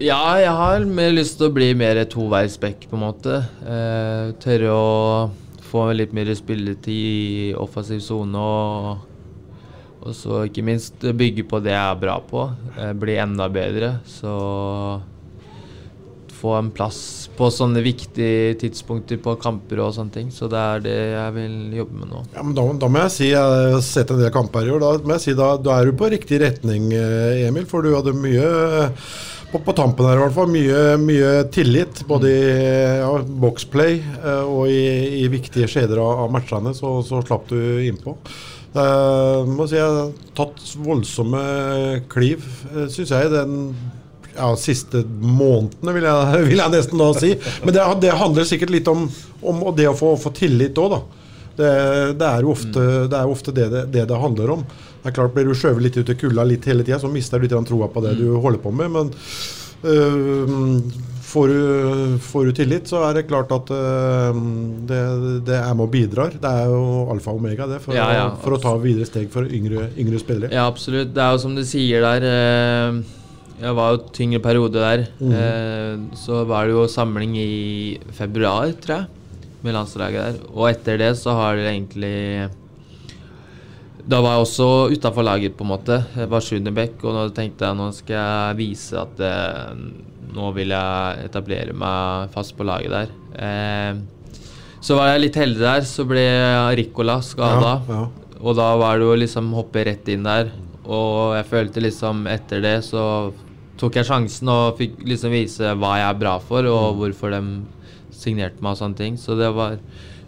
[0.00, 3.42] Ja, jeg har mer lyst til å bli mer toveisback, på en måte.
[3.60, 4.88] Eh, tørre å
[5.68, 9.04] få litt mer spilletid i offensiv sone og
[10.06, 12.44] og så ikke minst bygge på det jeg er bra på.
[12.78, 13.96] Eh, bli enda bedre.
[14.06, 14.30] Så
[16.36, 16.98] få en plass
[17.36, 20.32] på sånne viktige tidspunkter på kamper og sånne ting.
[20.34, 22.24] Så det er det jeg vil jobbe med nå.
[22.34, 24.82] Ja, men da, da må jeg si, jeg har sett en del kamper i år,
[24.82, 27.68] da må jeg si da, da er du på riktig retning, eh, Emil.
[27.70, 28.50] For du hadde mye
[29.52, 32.02] på, på tampen her i hvert fall, mye, mye tillit.
[32.08, 32.50] Både i
[33.00, 33.14] ja,
[33.46, 38.18] boxplay eh, og i, i viktige skjeder av, av matchene, så, så slapp du innpå.
[38.76, 41.38] Uh, må si jeg har tatt voldsomme
[42.12, 42.42] kliv,
[42.74, 43.70] uh, syns jeg, den
[44.36, 47.34] ja, siste månedene, vil jeg, vil jeg nesten da si.
[47.64, 49.06] Men det, det handler sikkert litt om,
[49.42, 51.04] om det å få, få tillit òg, da.
[51.56, 51.68] Det,
[52.20, 54.64] det er jo ofte det, er ofte det, det, det handler om.
[55.00, 57.40] Det er klart Blir du skjøvet litt ut i kulda litt hele tida, så mister
[57.40, 58.92] du litt troa på det du holder på med.
[58.92, 59.12] Men
[59.86, 60.50] øh,
[61.24, 64.40] får, du, får du tillit, så er det klart at øh,
[64.90, 65.00] det,
[65.48, 66.36] det er med og bidrar.
[66.42, 68.26] Det er jo alfa og omega det for, Ja, ja.
[68.42, 70.52] For å ta videre steg for yngre, yngre spillere.
[70.52, 71.14] Ja, absolutt.
[71.16, 73.00] Det er jo som du sier der eh,
[73.56, 75.06] Jeg var jo tyngre periode der.
[75.16, 75.32] Mm.
[75.32, 80.40] Eh, så var det jo samling i februar, tror jeg, med landslaget der.
[80.52, 82.50] Og etter det så har det egentlig
[84.06, 85.96] Da var jeg også utafor laget, på en måte.
[86.14, 89.72] Jeg var sjuendebekk, og nå tenkte jeg nå skal jeg vise at eh,
[90.36, 93.16] nå vil jeg etablere meg fast på laget der.
[93.34, 93.96] Eh,
[94.84, 96.22] så var jeg litt heldig der, så ble
[96.78, 97.72] Ricola skada.
[97.88, 98.26] Ja, ja.
[98.36, 100.52] Og da var det jo liksom hoppe rett inn der.
[100.86, 103.02] Og jeg følte liksom etter det så
[103.80, 107.40] tok jeg sjansen og fikk liksom vise hva jeg er bra for, og hvorfor de
[108.16, 109.18] signerte meg og sånne ting.
[109.20, 109.78] Så det var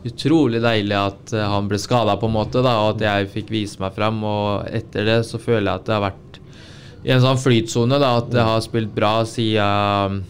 [0.07, 3.53] utrolig deilig at eh, han ble skada, på en måte, da, og at jeg fikk
[3.55, 4.21] vise meg fram.
[4.27, 6.41] Og etter det så føler jeg at det har vært
[7.07, 10.21] i en sånn flytsone, da, at jeg har spilt bra siden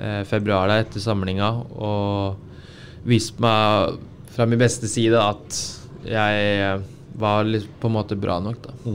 [0.00, 1.52] eh, februar da, etter samlinga.
[1.76, 3.96] Og vist meg
[4.36, 5.62] fra min beste side at
[6.06, 6.84] jeg eh,
[7.18, 7.48] var
[7.80, 8.94] på en måte bra nok, da.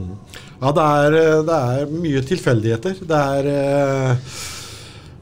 [0.61, 3.05] Ja, det er, eh, det er mye tilfeldigheter.
[3.07, 4.33] Det er eh,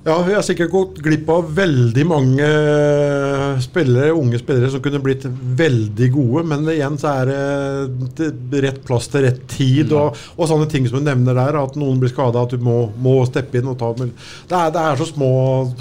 [0.08, 5.02] Ja, vi har sikkert gått glipp av veldig mange eh, spillere, unge spillere som kunne
[5.04, 5.26] blitt
[5.60, 7.32] veldig gode, men igjen så er
[8.18, 8.30] det
[8.64, 11.60] rett plass til rett tid og, og sånne ting som du nevner der.
[11.60, 14.82] At noen blir skada, at du må, må steppe inn og ta det er, det
[14.88, 15.32] er så små,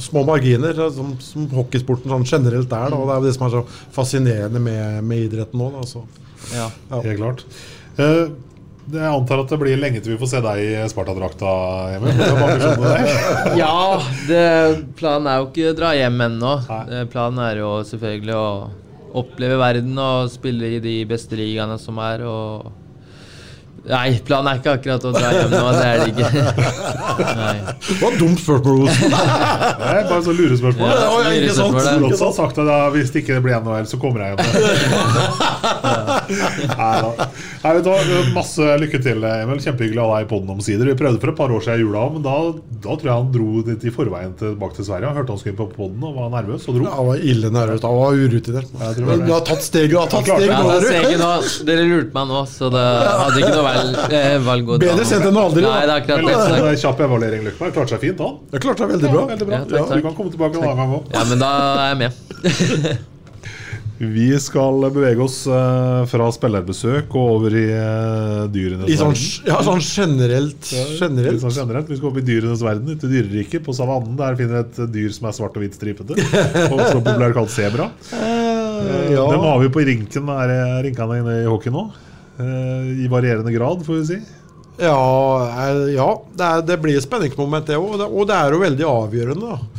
[0.02, 2.90] små marginer, er som, som hockeysporten sånn generelt er.
[2.90, 5.72] Da, og det er det som er så fascinerende med, med idretten nå.
[5.78, 6.06] Da, så.
[6.54, 6.68] Ja.
[7.02, 7.44] Helt klart.
[7.98, 8.30] Uh,
[8.88, 11.50] jeg antar at det blir lenge til vi får se deg i Sparta-drakta,
[11.98, 12.16] Emil.
[12.16, 13.10] Der?
[13.60, 14.44] Ja, det,
[14.96, 16.54] planen er jo ikke å dra hjem ennå.
[16.88, 18.48] Eh, Planen er jo selvfølgelig å
[19.18, 22.24] oppleve verden og spille i de beste ligaene som er.
[22.28, 22.70] Og
[23.88, 25.60] Nei, planen er ikke akkurat å dra hjem nå.
[25.72, 26.28] Det er det ikke.
[27.88, 29.14] Det var et dumt spørsmål, Osen.
[29.80, 30.90] Det er bare sånn lurespørsmål.
[30.92, 32.18] Ja, lurespørsmål, det.
[32.18, 35.47] har har sagt at da, hvis det ikke blir NHL, så kommer jeg hjem.
[36.38, 37.98] Nei vet du hva,
[38.34, 39.60] Masse lykke til, Emil.
[39.62, 40.90] Kjempehyggelig å ha deg i poden omsider.
[40.92, 42.34] Vi prøvde for et par år siden i jula, men da,
[42.84, 45.10] da tror jeg han dro litt i forveien tilbake til Sverige.
[45.10, 46.86] Han hørte han skulle på poden og var nervøs og dro.
[46.94, 47.82] Han var ille nervøs.
[47.86, 48.68] Han var urutinert.
[48.98, 50.68] Du har tatt steget, du har tatt steget Ja, nå,
[51.68, 51.84] dere.
[51.88, 52.84] lurte meg nå, så det
[53.22, 54.84] hadde ikke noe vel, eh, valg å ta.
[54.86, 55.64] Bedre sent enn aldri.
[55.66, 56.34] Nei, det er akkurat Men det.
[56.38, 57.72] så- en kjapp evaluering, Løkberg.
[57.78, 58.38] Klarte seg fint, han.
[58.52, 59.20] Det klarte seg veldig bra.
[59.20, 59.56] Ja, veldig bra.
[59.58, 59.96] Ja, takk, takk.
[59.98, 61.02] Du kan komme tilbake en annen gang òg.
[61.14, 61.50] Ja, men da
[61.84, 62.12] er jeg med.
[63.98, 69.48] Vi skal bevege oss eh, fra spillerbesøk og over i uh, dyrenes sånn, verden.
[69.50, 70.68] ja, sånn generelt.
[71.00, 71.40] Generelt.
[71.42, 71.90] sånn generelt.
[71.90, 73.64] Vi skal opp i dyrenes verden, ute i dyreriket.
[73.66, 76.14] På savannen der finner vi et dyr som er svart og hvitt stripete.
[76.72, 77.90] Og så populært kalt sebra.
[78.14, 79.26] Eh, ja.
[79.34, 81.88] Dem har vi på rinken, er eh, rinkene inne i hockey nå.
[82.38, 84.20] Eh, I varierende grad, får vi si.
[84.78, 84.94] Ja,
[85.58, 86.08] eh, ja
[86.38, 88.06] det, er, det blir et spenningsmoment, det òg.
[88.06, 89.56] Og det er jo veldig avgjørende.
[89.56, 89.77] da.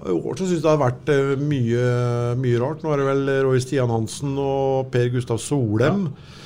[0.00, 1.86] I år så syns jeg det har vært eh, mye,
[2.40, 2.84] mye rart.
[2.84, 6.06] Nå er det vel Roy Stian Hansen og Per Gustav Solem.
[6.08, 6.36] Ja.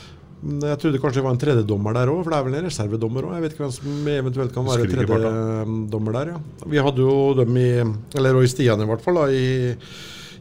[0.44, 3.24] Jeg trodde kanskje det var en tredjedommer der òg, for det er vel en reservedommer
[3.24, 3.36] òg.
[3.38, 6.32] Jeg vet ikke hvem som eventuelt kan være tredjedommer der.
[6.34, 6.66] ja.
[6.74, 7.70] Vi hadde jo dem i
[8.18, 9.72] Eller Roy Stian i hvert fall, da, i,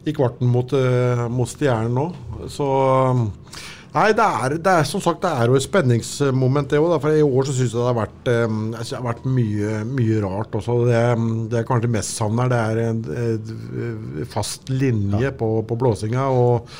[0.04, 2.04] i kvarten mot, eh, mot Stjernen nå.
[2.52, 2.68] Så
[3.94, 6.96] Nei, det er, det er som sagt det er jo et spenningsmoment, det òg.
[6.98, 10.16] For i år så syns jeg det har vært, eh, det har vært mye, mye
[10.24, 10.80] rart også.
[10.88, 11.02] Det,
[11.52, 16.26] det jeg kanskje mest savner, det er en, en fast linje på, på blåsinga.
[16.26, 16.74] Og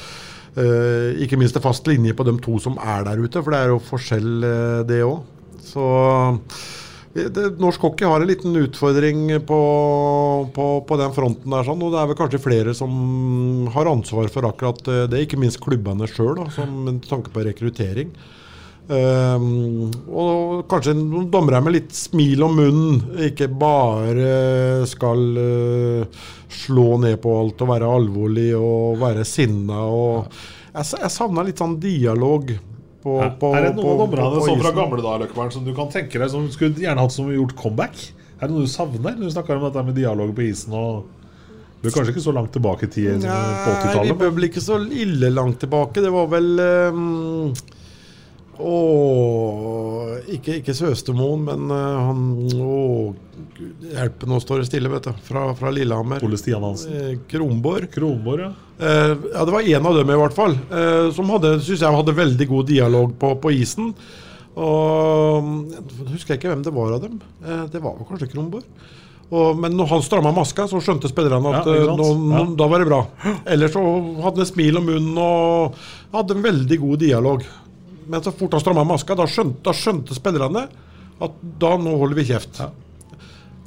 [0.59, 3.63] uh, ikke minst en fast linje på de to som er der ute, for det
[3.63, 4.49] er jo forskjell,
[4.91, 5.23] det òg.
[5.65, 5.87] Så
[7.15, 9.59] norsk hockey har en liten utfordring på,
[10.55, 14.31] på, på den fronten der, sånn, og det er vel kanskje flere som har ansvar
[14.35, 16.43] for akkurat eh, det, ikke minst klubbene sjøl,
[16.75, 18.11] med tanke på rekruttering.
[18.85, 22.99] Um, og kanskje noen dommere med litt smil om munnen,
[23.31, 29.87] ikke bare skal uh, slå ned på alt og være alvorlig og være sinna.
[29.89, 30.27] Og
[30.75, 32.53] jeg, jeg savna litt sånn dialog
[33.05, 35.65] på, på er det noen på- av på- på sånn fra gamle dager Løkberg, som
[35.65, 37.99] du kan tenke deg som skulle gjerne hatt som gjort comeback?
[38.41, 39.15] Er det noe du savner?
[39.21, 41.05] Du snakker om dette med dialog på isen og
[41.85, 44.79] Du er kanskje ikke så langt tilbake i tid Nei, vi bør vel ikke så
[44.89, 46.01] ille langt tilbake.
[46.01, 46.49] Det var vel
[46.95, 47.53] um,
[48.59, 52.21] Åh, ikke, ikke Søstemoen, men uh, han
[52.61, 52.79] Å,
[53.55, 55.13] Gud hjelpe, nå står det stille, vet du.
[55.27, 56.23] Fra, fra Lillehammer.
[56.27, 56.95] Ole Stian Hansen.
[56.95, 57.91] Eh, Kronborg.
[57.95, 58.51] Kronborg, ja.
[58.79, 61.99] Eh, ja, det var en av dem i hvert fall, eh, som hadde, synes jeg
[62.01, 63.93] hadde veldig god dialog på, på isen.
[64.55, 67.17] Og jeg husker ikke hvem det var av dem.
[67.73, 68.67] Det var vel kanskje Kronborg.
[69.35, 72.43] Og, men når han stramma maska, så skjønte spillerne at Ja, nå, nå, Ja.
[72.61, 73.01] da var det bra.
[73.51, 73.83] Ellers så
[74.23, 75.79] hadde han smil om munnen og
[76.15, 77.43] hadde en veldig god dialog.
[78.11, 80.67] Men så fort han stramma maska, da skjønte, da skjønte spillerne
[81.25, 82.61] at da nå holder vi kjeft.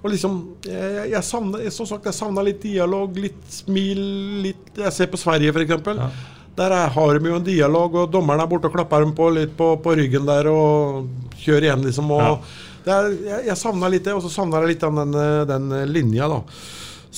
[0.04, 4.02] Og liksom, jeg, jeg som sagt, jeg savna litt dialog, litt smil,
[4.46, 6.02] litt Jeg ser på Sverige, f.eks.
[6.58, 9.30] Der er, har de jo en dialog, og dommeren er borte og klapper dem på
[9.34, 11.08] litt på, på ryggen der og
[11.38, 12.10] kjører igjen, liksom.
[12.14, 12.48] Og
[12.86, 15.18] det er, jeg, jeg savner litt det, og så savner jeg litt den,
[15.50, 16.42] den linja, da.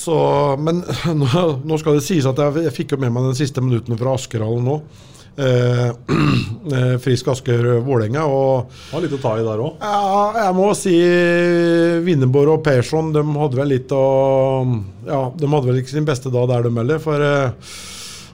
[0.00, 0.16] Så,
[0.60, 0.82] men
[1.22, 3.98] nå, nå skal det sies at jeg, jeg fikk jo med meg den siste minutten
[4.00, 4.80] fra Askerhallen nå.
[5.40, 5.90] Eh,
[6.76, 8.24] eh, Frisk Asker Vålerenga.
[8.90, 9.78] Har litt å ta i der òg.
[9.80, 10.96] ja, jeg må si
[12.04, 14.02] Winneborg og Persson de hadde vel litt å
[15.06, 17.00] Ja, de hadde vel ikke sin beste dag der, de heller.
[17.02, 17.72] For eh,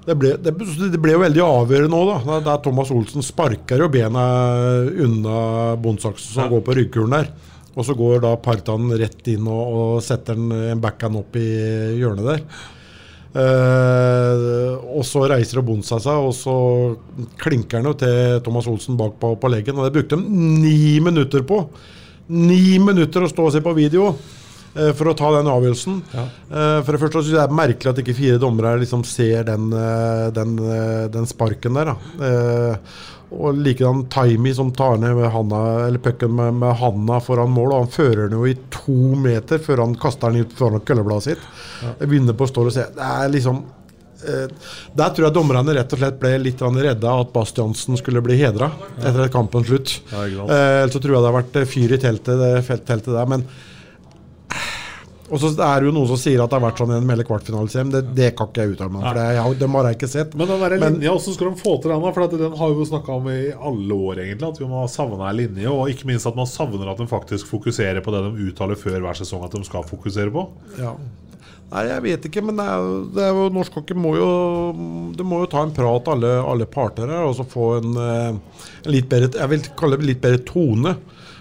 [0.06, 0.52] det ble, det,
[0.92, 2.40] det ble jo veldig avgjørende nå, da.
[2.46, 4.26] Der- Thomas Olsen sparker jo bena
[5.06, 5.38] unna
[5.82, 7.30] Bondsaksen som går på ryggkulen der.
[7.76, 11.44] Og så går da Partan rett inn og, og setter en, en backhand opp i
[12.00, 12.44] hjørnet der.
[13.36, 16.56] Eh, og så reiser og Bonsa seg, og så
[17.40, 19.76] klinker han jo til Thomas Olsen bak på, på leggen.
[19.76, 21.60] Og det brukte de ni minutter på.
[22.32, 24.08] Ni minutter å stå og se på video
[24.74, 26.00] eh, for å ta den avgjørelsen.
[26.16, 29.44] Eh, for det første syns jeg det er merkelig at ikke fire dommere liksom ser
[29.50, 29.68] den,
[30.36, 30.56] den,
[31.12, 31.92] den sparken der.
[31.92, 32.80] Da.
[33.34, 37.72] Og likedan Taimi som tar ned med handa, eller pucken med, med handa foran mål.
[37.74, 41.26] Og han fører den jo i to meter før han kaster den ut foran køllebladet
[41.32, 41.48] sitt.
[41.82, 42.84] Jeg begynner på å stå og se.
[42.94, 43.58] Det er liksom
[44.22, 44.46] eh,
[44.96, 48.70] Der tror jeg dommerne rett og slett ble litt redda at Bastiansen skulle bli hedra
[49.02, 49.96] etter kampens slutt.
[50.14, 50.22] Ja.
[50.46, 53.26] Eh, så tror jeg det har vært eh, fyr i teltet, det felt- teltet der.
[53.34, 53.42] Men
[55.26, 57.10] og så er det jo noen som sier at det har vært sånn gjennom en
[57.10, 57.84] melde.
[57.96, 60.36] Det, det kan ikke jeg uttale meg om, for dem har jeg ikke sett.
[60.38, 62.06] Men den der Men- linja, hvordan skal de få til den?
[62.14, 64.48] For Den har vi jo snakka om i alle år, egentlig.
[64.52, 65.66] At vi må savne ei linje.
[65.66, 69.00] Og ikke minst at man savner at de faktisk fokuserer på det de uttaler før
[69.02, 70.46] hver sesong at de skal fokusere på.
[70.78, 70.94] Ja.
[71.66, 75.12] Nei, jeg vet ikke, men det er, jo- det er jo, norsk hockey må jo
[75.18, 78.28] Det må jo ta en prat, alle, alle parter her, og så få en, eh,
[78.86, 80.92] en litt bedre Jeg vil kalle det litt bedre tone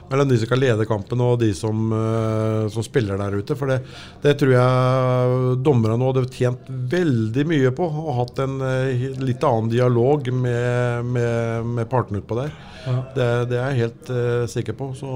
[0.09, 3.57] mellom de som kan lede kampen og de som, eh, som spiller der ute.
[3.57, 3.79] For det,
[4.23, 7.89] det tror jeg dommerne nå hadde tjent veldig mye på.
[7.89, 12.55] Og hatt en eh, litt annen dialog med, med, med partene utpå der.
[12.85, 12.95] Ja.
[13.15, 14.91] Det, det er jeg helt uh, sikker på.
[14.97, 15.09] Så,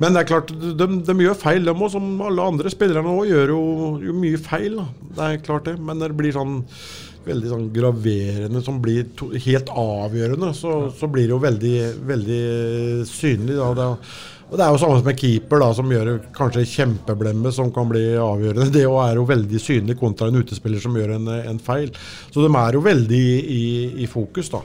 [0.00, 1.90] men det er klart, de, de gjør feil, de òg.
[1.92, 3.64] Som alle andre spillerne òg gjør jo,
[4.08, 4.78] jo mye feil.
[4.80, 4.86] Da.
[5.18, 5.76] Det er klart det.
[5.84, 6.62] Men det blir sånn
[7.24, 11.74] veldig sånn graverende som blir to, helt avgjørende, så, så blir det jo veldig,
[12.10, 12.44] veldig
[13.08, 13.58] synlig.
[13.58, 13.72] Da.
[13.78, 13.88] Det,
[14.50, 17.88] og det er jo samme som med keeper, da, som gjør kanskje kjempeblemme som kan
[17.90, 18.70] bli avgjørende.
[18.74, 21.90] Det er jo veldig synlig kontra en utespiller som gjør en, en feil.
[22.30, 23.24] Så de er jo veldig
[23.56, 23.64] i,
[24.04, 24.62] i fokus, da.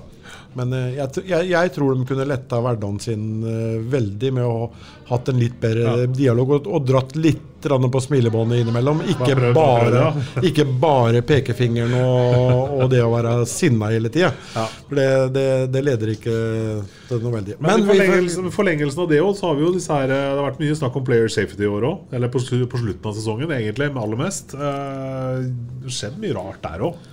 [0.57, 4.55] Men eh, jeg, jeg, jeg tror de kunne letta hverdagen sin eh, veldig med å
[4.65, 4.71] ha
[5.09, 9.01] hatt en litt bedre dialog og, og dratt litt på smilebåndet innimellom.
[9.11, 10.43] Ikke Bare prøv, ja.
[10.47, 14.29] ikke bare pekefingeren og, og det å være sinna hele tida.
[14.53, 16.37] For det, det, det leder ikke
[17.09, 17.57] til noe veldig.
[17.59, 20.39] Men, i forlengelsen, forlengelsen av det også, så har vi jo disse her eh, Det
[20.39, 22.15] har vært mye snakk om player safety i år òg.
[22.15, 24.55] Eller på, på slutten av sesongen, egentlig, med aller mest.
[24.55, 27.07] Det skjedde skjedd mye rart der òg.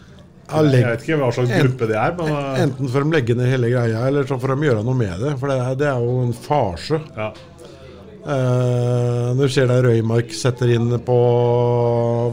[0.46, 3.48] Jeg vet ikke hva slags gruppe det er, men eh, Enten får de legge ned
[3.50, 5.32] hele greia, eller så får de gjøre noe med det.
[5.40, 7.00] For det, er- det er jo en farse.
[7.16, 7.32] Ja.
[8.26, 11.16] Eh, når du ser deg Røymark setter inn på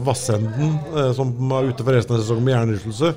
[0.06, 3.12] Vassenden, eh, som er ute for resten av sesongen med hjernerystelse.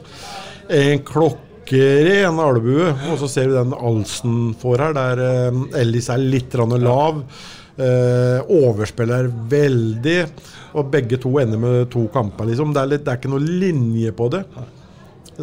[0.78, 6.22] En klokkeren albue, og så ser du den Alsen får her, der eh, Ellis er
[6.22, 7.24] litt lav.
[7.78, 10.20] Eh, overspiller veldig,
[10.78, 12.46] og begge to ender med to kamper.
[12.50, 12.72] Liksom.
[12.74, 14.44] Det, er litt, det er ikke noe linje på det.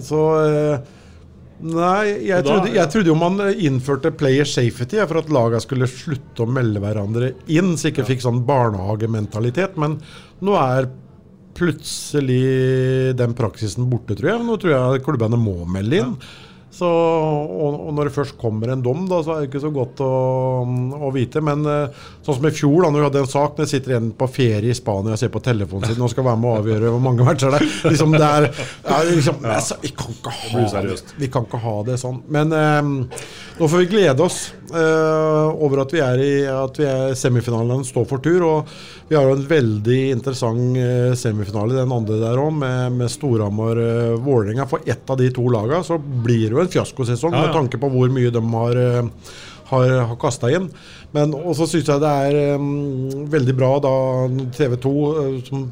[0.03, 0.93] Så eh,
[1.65, 6.43] Nei, jeg trodde, jeg trodde jo man innførte player safety for at laga skulle slutte
[6.43, 9.79] å melde hverandre inn, så ikke fikk sånn barnehagementalitet.
[9.81, 9.95] Men
[10.45, 10.91] nå er
[11.55, 14.43] plutselig den praksisen borte, tror jeg.
[14.45, 16.17] Nå tror jeg klubbene må melde inn.
[16.75, 19.71] Så, og, og når det først kommer en dom, da, så er det ikke så
[19.75, 20.11] godt å,
[21.07, 21.43] å vite.
[21.45, 23.95] Men eh, sånn som i fjor, da når vi hadde en sak når jeg sitter
[23.95, 26.57] igjen på ferie i Spania og ser på telefonen sin og skal være med å
[26.63, 30.35] avgjøre hvor mange matcher det er liksom det er ja, liksom, altså, Vi kan ikke
[30.41, 32.21] ha det, vi kan ikke ha det sånn.
[32.35, 33.23] Men eh,
[33.59, 34.39] nå får vi glede oss
[34.75, 38.43] uh, over at vi er i at vi er semifinalen står for tur.
[38.49, 38.75] Og
[39.09, 44.67] vi har jo en veldig interessant uh, semifinale, den andre der òg, med, med Storhamar-Vålerenga.
[44.71, 47.49] For ett av de to lagene så blir det jo en fiaskosesong Ja, ja.
[47.49, 49.03] med tanke på hvor mye de har eh,
[49.71, 50.69] har, har kasta inn.
[51.15, 53.95] Men også syns jeg det er um, veldig bra da
[54.57, 55.67] TV 2 eh, som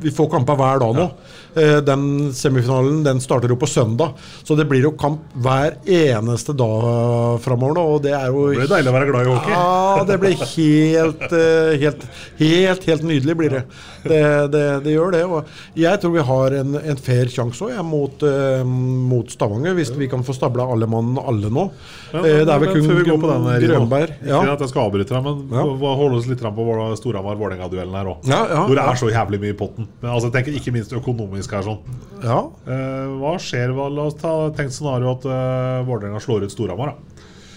[0.00, 1.06] vi får kamper hver dag nå.
[1.06, 4.14] Eh, Den semifinalen den starter jo på søndag,
[4.46, 7.74] så det blir jo kamp hver eneste dag framover.
[7.74, 9.50] nå, Og det er jo Det blir deilig å være glad i hockey.
[9.50, 12.04] Ja, det blir helt, eh, helt,
[12.38, 13.62] helt, helt nydelig blir det.
[14.04, 14.22] Det,
[14.52, 15.24] det, det gjør det.
[15.26, 15.44] Og
[15.76, 20.08] jeg tror vi har en, en fair sjanse òg, mot, eh, mot Stavanger, hvis vi
[20.08, 21.70] kan få stabla alle mann alle nå.
[22.12, 23.62] Men, Eh, det er vel kun Grønberg.
[23.64, 24.10] Grønberg.
[24.22, 25.62] Ikke at jeg skal avbryte deg, men Ja.
[25.64, 26.64] hva- hold oss litt på
[27.00, 28.24] Storhamar-Vålerenga-duellen her òg.
[28.28, 28.90] Ja, ja, hvor det ja.
[28.90, 29.86] er så jævlig mye i potten.
[30.02, 31.62] Men altså, jeg tenker ikke minst økonomisk her.
[31.62, 31.78] sånn
[32.22, 32.50] Ja.
[32.66, 33.72] Eh, Hva skjer?
[33.72, 36.94] La oss ta tenkt scenario at eh, Vålerenga slår ut Storhamar.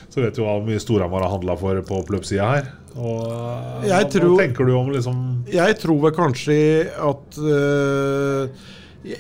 [0.09, 2.71] Så vet du hva mye Storhamar har handla for på oppløpssida her.
[2.95, 7.37] Og, eh, hva, tror- hva tenker du om liksom Jeg tror vel kanskje at at
[7.41, 8.49] eh,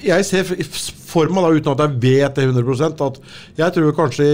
[0.05, 3.17] Jeg ser for meg, da, uten at jeg vet det 100% at
[3.57, 4.27] jeg tror kanskje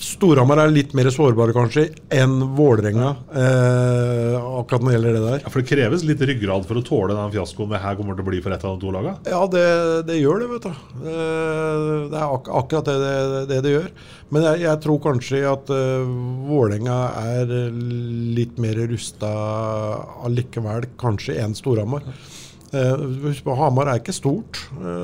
[0.00, 1.82] Storhamar er litt mer sårbare kanskje
[2.16, 5.42] enn Vålerenga eh, akkurat når det gjelder det der.
[5.42, 8.24] Ja, For det kreves litt ryggrad for å tåle den fiaskoen det her kommer til
[8.24, 9.18] å bli for et av de to lagene?
[9.28, 9.64] Ja, det,
[10.08, 10.70] det gjør det, vet du.
[11.04, 13.90] Eh, Det er ak akkurat det det, det det gjør.
[14.32, 16.06] Men jeg, jeg tror kanskje at uh,
[16.48, 16.98] Vålerenga
[17.36, 17.52] er
[18.40, 19.30] litt mer rusta
[20.24, 22.06] allikevel, kanskje, enn Storhamar.
[22.72, 23.04] Eh,
[23.44, 24.62] på, Hamar er ikke stort.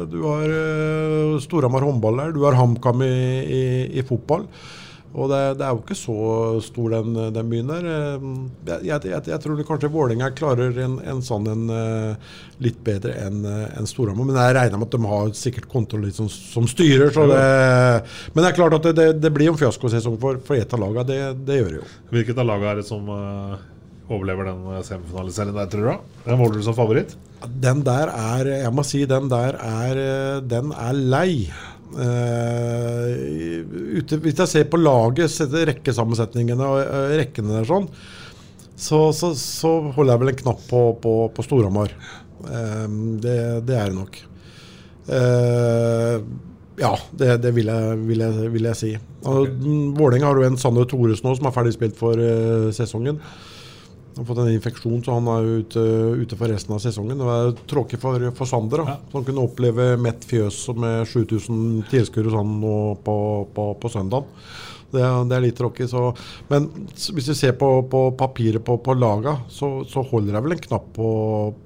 [0.08, 3.62] Du har uh, Storhamar håndball der, du har HamKam i, i,
[4.00, 4.48] i fotball.
[5.16, 6.16] Og det, det er jo ikke så
[6.60, 7.86] stor den, den byen der.
[7.88, 8.26] Eh,
[8.68, 13.40] Jeg, jeg, jeg tror kanskje Vålerenga klarer en, en sånn en eh, litt bedre enn
[13.46, 14.28] en Storhamar.
[14.28, 17.12] Men jeg regner med at de har sikkert kontroll litt som, som styrer.
[17.14, 17.40] Så det,
[18.34, 21.06] men det er klart at det, det, blir en fiaskosesong for, for et av lagene.
[21.08, 21.88] Det, det gjør det jo.
[22.12, 23.56] Hvilket av lagene er det som eh,
[24.08, 26.12] overlever den eh, semifinaliserien der, tror du?
[26.26, 27.16] Den måler du som favoritt?
[27.62, 31.48] Den der er Jeg må si den der er eh, Den er lei.
[31.94, 33.12] Eh,
[34.00, 35.32] ute, hvis jeg ser på laget,
[35.70, 37.86] rekkesammensetningene og eh, rekkene der sånn,
[38.76, 41.94] så, så, så holder jeg vel en knapp på, på, på Storhamar.
[42.46, 42.84] Uh,
[43.22, 44.18] det, det er det nok.
[45.08, 46.20] Uh,
[46.76, 48.90] ja, det, det vil, jeg, vil, jeg, vil jeg si.
[49.22, 49.54] Okay.
[49.96, 52.20] Vålerenga har jo en Sander Thoresen nå som er ferdig spilt for
[52.76, 53.22] sesongen.
[54.16, 55.82] Han har fått en infeksjon, så han er ute,
[56.22, 57.18] ute for resten av sesongen.
[57.20, 58.80] Det var tråkig for, for Sander.
[58.80, 58.94] da.
[59.10, 63.16] Så han kunne oppleve mett fjøs med 7000 tilskuere sånn nå på,
[63.52, 64.24] på, på søndag.
[64.88, 65.90] Det, det er litt tråkig.
[65.90, 66.06] Så.
[66.48, 70.56] Men hvis vi ser på, på papiret på, på laga, så, så holder jeg vel
[70.56, 71.10] en knapp på,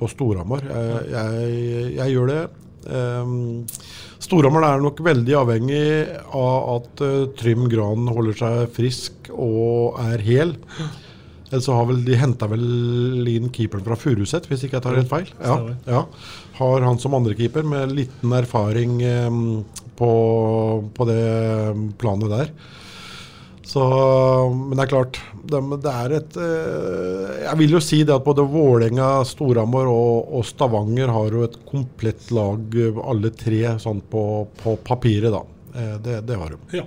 [0.00, 0.66] på Storhamar.
[0.66, 2.40] Jeg, jeg, jeg gjør det.
[2.90, 3.62] Um,
[4.18, 5.84] Storhamar er nok veldig avhengig
[6.34, 10.56] av at uh, Trym Gran holder seg frisk og er hel.
[11.58, 15.10] Så har vel de henta vel inn keeperen fra Furuset, hvis ikke jeg tar helt
[15.10, 15.32] feil.
[15.42, 15.56] Ja,
[15.90, 16.04] ja.
[16.60, 19.40] Har han som andrekeeper med liten erfaring eh,
[19.98, 20.12] på,
[20.94, 21.24] på det
[21.98, 22.52] planet der.
[23.70, 23.82] Så,
[24.50, 28.24] men det er klart det, det er et eh, Jeg vil jo si det at
[28.26, 32.74] både Vålerenga, Storhamar og, og Stavanger har jo et komplett lag,
[33.04, 34.24] alle tre, sånn på,
[34.58, 35.44] på papiret, da.
[35.74, 36.58] Eh, Det, det har de.
[36.80, 36.84] Ja.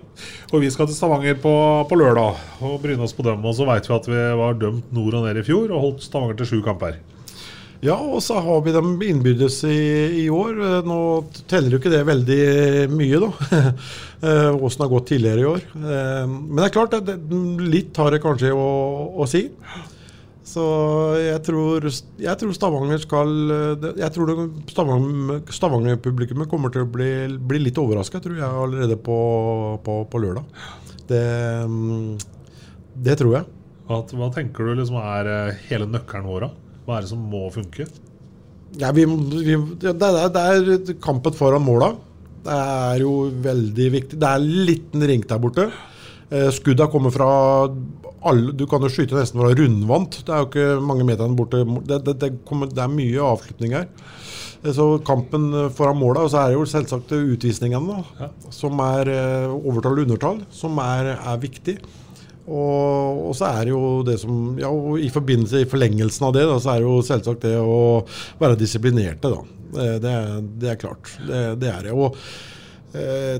[0.51, 1.53] Og vi skal til Stavanger på,
[1.89, 3.43] på lørdag og bryne oss på dem.
[3.45, 6.05] Og så veit vi at vi var dømt nord og ned i fjor og holdt
[6.07, 6.99] Stavanger til sju kamper.
[7.83, 9.79] Ja, og så har vi dem innbyrdes i,
[10.23, 10.53] i år.
[10.55, 10.99] Eh, Nå
[11.51, 12.41] teller jo ikke det veldig
[12.95, 13.31] mye, da.
[14.23, 15.63] Eh, Åssen det har gått tidligere i år.
[15.75, 17.17] Men det er klart, det,
[17.59, 18.67] litt har det kanskje å,
[19.19, 19.41] å si.
[20.43, 20.63] Så
[21.23, 21.85] jeg tror,
[22.19, 27.61] jeg tror Stavanger skal eh, Jeg tror det- Stavanger- Stavanger-publikummet kommer til å bli, bli
[27.63, 29.17] litt overraska, tror jeg, allerede på,
[29.85, 30.43] på, på lørdag.
[31.07, 31.23] Det,
[31.67, 32.17] mm,
[33.07, 33.47] det tror jeg.
[33.87, 36.49] Hva, hva tenker du liksom er eh, hele nøkkelen vår?
[36.85, 37.87] Hva er det som må funke?
[38.81, 41.93] Ja, vi, vi, det, er, det er kampen foran måla.
[42.43, 43.11] Det er jo
[43.43, 44.19] veldig viktig.
[44.19, 45.69] Det er en liten ring der borte.
[46.33, 47.29] Eh, Skudda kommer fra
[48.29, 50.21] alle, Du kan jo skyte nesten fra rundvant.
[50.25, 51.63] Det er jo ikke mange meterne borte.
[51.87, 53.87] Det, det, det, kommer, det er mye avslutning her.
[54.63, 59.11] Eh, Så kampen foran måla, og så er det jo selvsagt utvisningene, da, som er
[59.11, 61.77] eh, overtall og undertall, som er, er viktig.
[62.43, 66.33] Og, og så er det jo det som ja, og I forbindelse i forlengelsen av
[66.35, 67.77] det, da, så er det jo selvsagt det å
[68.41, 69.31] være disiplinerte.
[69.31, 69.43] da.
[69.83, 70.15] Eh, Det,
[70.59, 71.13] det er klart.
[71.27, 71.93] Det, det er det.
[71.95, 72.52] Og eh,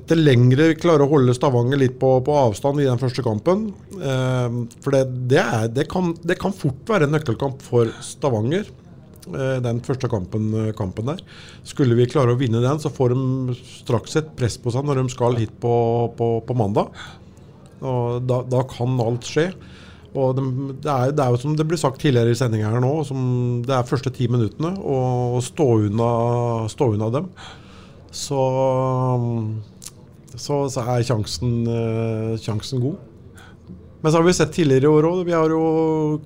[0.09, 3.67] til lengre vi klarer å holde Stavanger litt på, på avstand i den første kampen
[3.99, 8.65] eh, For det, det, er, det, kan, det kan fort være en nøkkelkamp for Stavanger.
[9.29, 10.49] eh, Den første kampen,
[10.79, 11.21] kampen der.
[11.69, 15.03] Skulle vi klare å vinne den, så får de straks et press på seg når
[15.03, 15.75] de skal hit på,
[16.17, 16.89] på, på mandag.
[17.83, 19.51] Og da, da kan alt skje.
[20.13, 20.43] Og det,
[20.83, 22.91] det, er, det er jo som det ble sagt tidligere i sendinga her nå,
[23.65, 26.09] det er første ti minuttene å stå unna,
[26.69, 27.29] stå unna dem.
[28.13, 28.43] Så,
[30.35, 33.09] så, så er sjansen, eh, sjansen god.
[34.03, 35.19] Men så har vi sett tidligere i år òg.
[35.23, 35.59] Vi har jo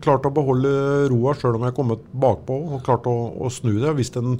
[0.01, 0.69] klart å beholde
[1.11, 3.85] roa sjøl om vi har kommet bakpå og klart å, å snu det.
[3.85, 4.39] Har Vist en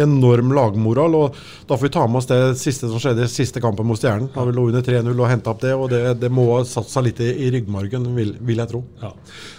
[0.00, 1.18] enorm lagmoral.
[1.18, 1.36] og
[1.68, 4.30] Da får vi ta med oss det siste som skjedde siste kampen mot Stjernen.
[4.32, 5.74] Da vi lå under 3-0 og henta opp det.
[5.76, 8.80] og Det, det må ha satt seg litt i, i ryggmargen, vil, vil jeg tro.
[9.04, 9.12] Ja.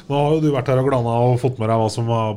[0.09, 2.33] Nå har jo du vært her og glana og fått med deg hva som har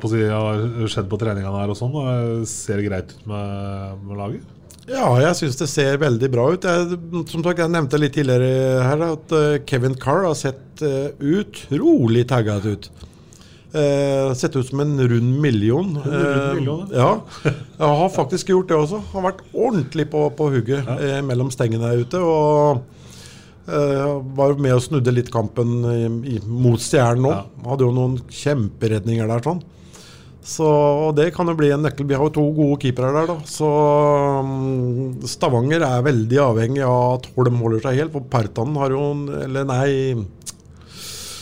[0.92, 1.72] skjedd på treningene her.
[1.72, 2.44] og sånn.
[2.44, 4.58] Ser det greit ut med, med laget?
[4.90, 6.64] Ja, jeg syns det ser veldig bra ut.
[6.66, 6.98] Jeg,
[7.30, 12.24] som sagt, jeg nevnte litt tidligere her at eh, Kevin Carr har sett eh, utrolig
[12.32, 12.88] tagget ut.
[13.72, 15.94] Eh, sett ut som en rund million.
[16.02, 17.12] En rund million, Eh, ja.
[17.46, 18.98] Jeg har faktisk gjort det også.
[19.14, 22.18] Har vært ordentlig på, på hugget eh, mellom stengene der ute.
[22.18, 22.82] Og
[23.70, 25.78] eh, var med og snudde litt kampen
[26.26, 27.36] i, mot Stjernen nå.
[27.70, 29.62] Hadde jo noen kjemperedninger der sånn.
[30.42, 32.06] Så det kan jo bli en nøkkel.
[32.10, 33.36] Vi har jo to gode keepere der, da.
[33.46, 33.68] Så
[34.42, 38.14] mm, Stavanger er veldig avhengig av at Holm holder seg helt.
[38.16, 39.90] For Partan har jo en- Eller nei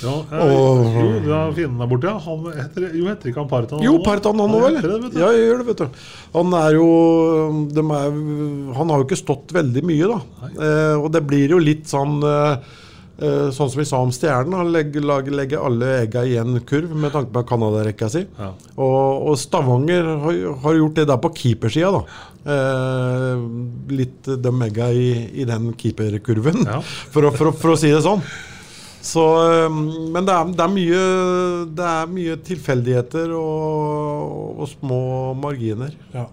[0.01, 2.19] Ja, jeg, Og- jo, det er fienden der borte, ja.
[2.19, 3.83] Han heter, jo, heter ikke han Partan?
[3.85, 4.77] Jo, Partan han òg, vel.
[4.81, 5.19] det?
[5.21, 5.89] Ja, jeg gjør det, vet du.
[6.39, 6.87] Han er jo
[7.69, 10.21] er, Han har jo ikke stått veldig mye, da.
[10.57, 12.57] Eh, og det blir jo litt sånn eh,
[13.21, 16.95] Sånn som vi sa om Stjernen, han legger, lager- legger alle egga i en kurv
[16.97, 18.23] med tanke på Canada-rekka si.
[18.39, 18.53] Ja.
[18.81, 22.05] Og, og Stavanger har, har gjort det der på keepersida, da.
[22.55, 23.43] Eh,
[23.93, 25.11] litt de egga i,
[25.43, 26.79] i den keeperkurven, Ja.
[27.13, 28.25] for, å, for, å, for å si det sånn.
[29.01, 29.23] Så,
[29.69, 29.77] um,
[30.13, 31.05] men det er, det, er mye,
[31.77, 34.99] det er mye tilfeldigheter og, og små
[35.41, 35.95] marginer.
[36.13, 36.27] Ja.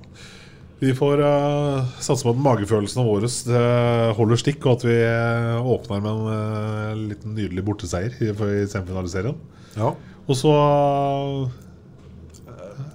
[0.80, 5.70] Vi får uh, satse på at magefølelsen vår uh, holder stikk, og at vi uh,
[5.74, 9.40] åpner med en uh, liten nydelig borteseier i, i semifinaliserien.
[9.78, 9.96] Ja.
[10.28, 10.54] Og så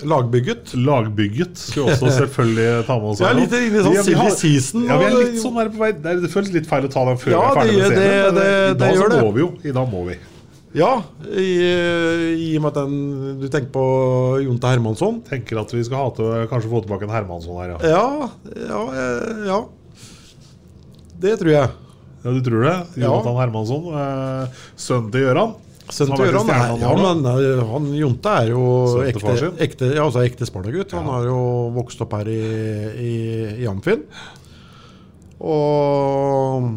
[0.02, 0.72] Lagbygget.
[0.78, 3.22] Lagbygget skal vi også selvfølgelig ta med oss.
[3.26, 5.90] Er litt i sånn silly season, Ja, vi er litt sånn der på vei.
[5.94, 8.02] Det, føles litt feil å ta den før Ja, vi er ferdig med serien.
[8.02, 9.20] det- men det- I dag så det.
[9.22, 9.50] må vi jo.
[9.62, 10.16] I dag må vi.
[10.72, 11.48] Ja, i,
[12.40, 12.94] i og med at den,
[13.42, 13.82] du tenker på
[14.40, 15.18] Jonte Hermansson.
[15.26, 17.90] Tenker at vi skal ha til kanskje få tilbake en Hermansson her, ja.
[17.92, 18.30] Ja,
[18.70, 19.58] ja, eh, ja.
[21.22, 21.74] Det tror jeg.
[22.22, 22.76] Ja, Du tror det?
[23.02, 23.90] Jonathan Hermansson.
[23.92, 25.52] Eh, sønnen til Gøran.
[25.92, 28.64] Sønnen til Gøran er, ja, men eh, han Jonte er jo
[29.04, 29.34] ekte,
[29.66, 30.94] ekte, ja, altså ekte Sparta-gutt.
[30.96, 31.40] Han har jo
[31.76, 32.40] vokst opp her i,
[32.96, 33.12] i,
[33.60, 34.06] i Amfin.
[35.42, 36.70] Og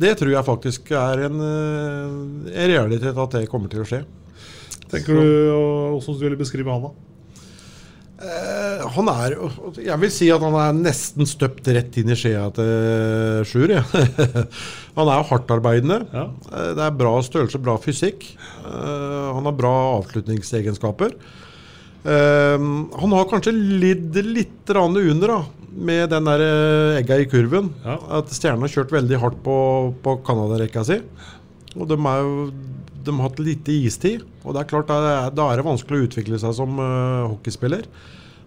[0.00, 4.04] det tror jeg faktisk er en, eh, en realitet at det kommer til å skje.
[4.90, 6.92] Tenker du, og Hvordan du vil beskrive han, da?
[8.24, 9.34] Eh, han er
[9.82, 13.72] Jeg vil si at han er nesten støpt rett inn i skjea til Sjur.
[13.74, 13.82] Ja.
[14.98, 15.98] han er hardtarbeidende.
[16.14, 16.28] Ja.
[16.52, 18.28] Eh, Det er bra størrelse, bra fysikk.
[18.64, 21.16] Eh, Han har bra avslutningsegenskaper.
[22.04, 25.38] Han har kanskje lidd litt under da,
[25.74, 27.72] med den der eh, egga i kurven.
[27.84, 27.98] Ja.
[28.20, 29.56] At Stjernen har kjørt veldig hardt på,
[30.04, 31.00] på Canada-rekka si.
[31.74, 32.48] Og de, jo,
[33.04, 34.24] de har hatt lite istid.
[34.44, 37.88] Og det er klart, da da er det vanskelig å utvikle seg som uh, hockeyspiller.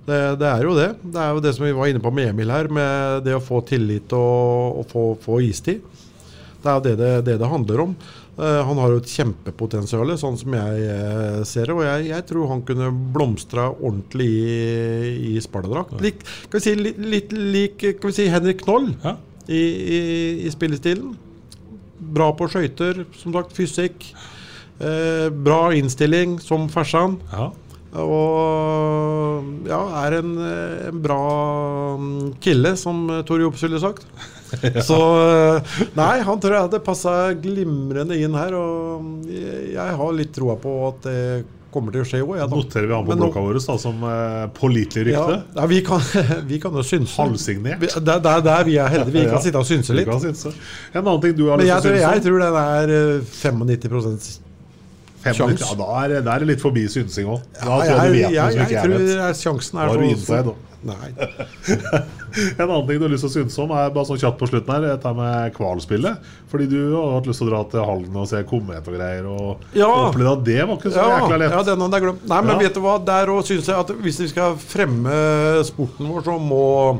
[0.07, 0.91] Det, det er jo det.
[1.03, 3.43] Det er jo det som vi var inne på med Emil her, med det å
[3.43, 5.83] få tillit og, og få, få istid.
[6.63, 7.97] Det er jo det det, det, det handler om.
[8.37, 11.75] Eh, han har jo et kjempepotensial, sånn som jeg eh, ser det.
[11.77, 14.57] Og jeg, jeg tror han kunne blomstra ordentlig i,
[15.33, 15.95] i Sparta-drakt.
[16.03, 16.21] Lik,
[16.51, 19.15] kan vi si, litt, litt lik kan vi si Henrik Knoll Ja.
[19.49, 19.61] i,
[19.97, 20.01] i,
[20.45, 21.15] i spillestilen.
[21.97, 24.11] Bra på skøyter, som sagt, fysikk.
[24.77, 27.17] Eh, bra innstilling som fersan.
[27.33, 27.49] Ja.
[27.97, 31.21] Og ja, er en, eh, en bra
[31.97, 34.05] mm, kille, som Tore Tor Jops ville sagt.
[34.87, 38.55] Så eh, Nei, han tror jeg hadde passa glimrende inn her.
[38.57, 41.19] Og jeg, jeg har litt troa på at det
[41.73, 42.39] kommer til å skje òg.
[42.49, 45.35] Noterer vi han på nå- blokka vår som eh, pålitelig rykte?
[45.59, 46.01] ja, vi, kan,
[46.51, 47.13] vi kan jo synse.
[47.19, 47.81] Halvsignert.
[47.83, 49.13] Vi- det der, der vi er heldige.
[49.19, 49.33] Vi Ja.
[49.35, 50.09] kan sitte og synse litt.
[50.23, 50.53] synse.
[50.95, 52.27] En annen ting du har Men lyst jeg til tror, å synse om?
[52.27, 54.43] tror den er eh, 95
[55.27, 55.61] Fem- sjans.
[55.65, 57.43] Ja, da er, da er det litt forbi synsing òg.
[57.59, 60.55] Ja, jeg jeg, jeg, jeg, jeg tror er sjansen er er du så- inside, da.
[60.87, 61.09] Nei.
[62.59, 64.49] En annen ting du har lyst til å synse om, er bare sånn kjapt på
[64.49, 66.25] slutten her, dette med kvalspillet.
[66.51, 69.25] Fordi du har hatt lyst til å dra til Halden og se Komet og greier.
[69.31, 69.87] Og Ja.
[70.09, 71.51] opplevde at det var ikke så Ja, jækla lett.
[71.55, 72.27] ja, den hadde jeg glemt.
[72.27, 72.57] Nei, men Ja.
[72.67, 76.37] vet du hva, der òg syns jeg at hvis vi skal fremme sporten vår, så
[76.39, 76.99] må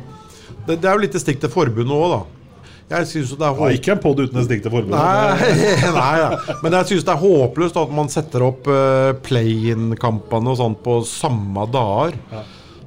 [0.68, 2.24] Det, det er jo litt et stikk til forbundet òg, da.
[2.90, 3.72] Jeg synes det er Ja, håp...
[3.76, 4.96] ikke en podd uten et stikk til forbundet.
[4.96, 6.30] Nei, nei ja.
[6.64, 11.02] Men jeg syns det er håpløst at man setter opp uh, play-in-kampene og sånt på
[11.08, 12.16] samme dager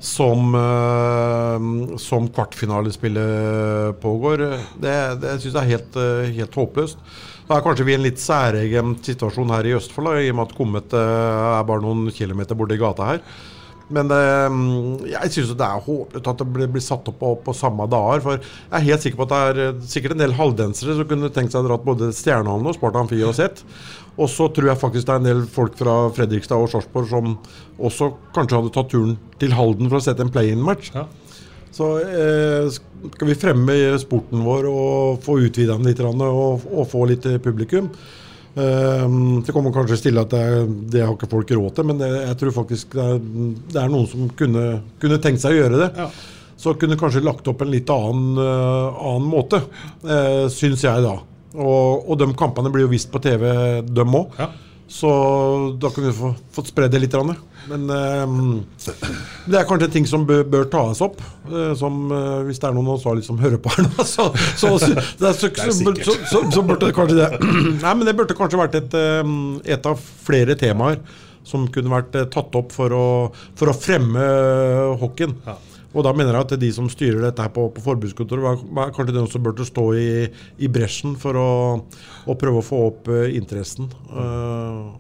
[0.01, 4.47] som, uh, som kvartfinalespillet pågår.
[4.81, 7.05] Det, det syns jeg er helt, eh, helt håpløst.
[7.51, 10.37] Da er kanskje vi i en litt særegen situasjon her i Østfold, da, i og
[10.39, 13.25] med at Kommet eh, er bare noen kilometer borti gata her.
[13.91, 14.59] Men eh,
[15.11, 18.23] jeg syns det er håpløst at det blir, blir satt opp på, på samme dager.
[18.23, 21.09] For jeg er helt sikker på at det er eh, sikkert en del halvdensere som
[21.11, 23.65] kunne tenkt seg å dratt både Stjernehallen og Spartan Amfi og sett.
[24.19, 27.35] Og så tror jeg faktisk det er en del folk fra Fredrikstad og Sarpsborg som
[27.81, 30.91] også kanskje hadde tatt turen til Halden for å sette en play-in-match.
[30.97, 31.07] Ja.
[31.71, 37.05] Så eh, skal vi fremme sporten vår og få utvida den litt og, og få
[37.13, 37.87] litt eh, publikum.
[38.59, 39.07] Eh,
[39.47, 42.11] det kommer kanskje stille at det, er- det har ikke folk råd til, men det,
[42.27, 43.23] jeg tror faktisk det er,
[43.71, 44.67] det er noen som kunne,
[45.01, 45.91] kunne tenkt seg å gjøre det.
[46.03, 46.11] Ja.
[46.61, 49.63] Så kunne kanskje lagt opp en litt annen, uh, annen måte,
[50.05, 51.15] uh, syns jeg da.
[51.55, 53.47] Og, og de kampene blir jo vist på TV,
[53.87, 54.37] dem òg.
[54.39, 54.51] Ja.
[54.91, 55.09] Så
[55.79, 57.15] da kunne vi få, fått det litt.
[57.71, 58.33] Men eh,
[59.47, 61.21] det er kanskje ting som bør, bør tas opp.
[61.47, 64.27] eh, som eh, Hvis det er noen ansvarlige som hører på her nå, så,
[64.59, 64.91] så, så,
[65.39, 67.31] så, burde det kanskje det
[67.85, 69.35] Nei, men det burde kanskje vært et, eh,
[69.77, 70.99] et av flere temaer
[71.47, 73.09] som kunne vært eh, tatt opp for å,
[73.59, 74.27] for å fremme
[75.01, 75.39] hockeyen.
[75.47, 75.70] hockeyen.
[75.91, 78.95] Og da mener jeg at de som styrer dette her på, på forbudskontoret, var, var
[78.95, 80.11] kanskje de som burde stå i,
[80.63, 81.53] i bresjen for å,
[82.31, 83.91] å prøve å få opp uh, interessen.
[84.07, 84.93] Uh,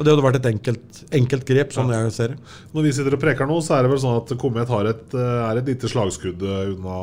[0.00, 2.52] og det hadde vært et enkelt, enkelt grep, sånn jeg ser det.
[2.72, 5.02] Når vi sitter og preker nå, så er det vel sånn at Komet har et,
[5.12, 6.94] eh, er et lite slagskudd unna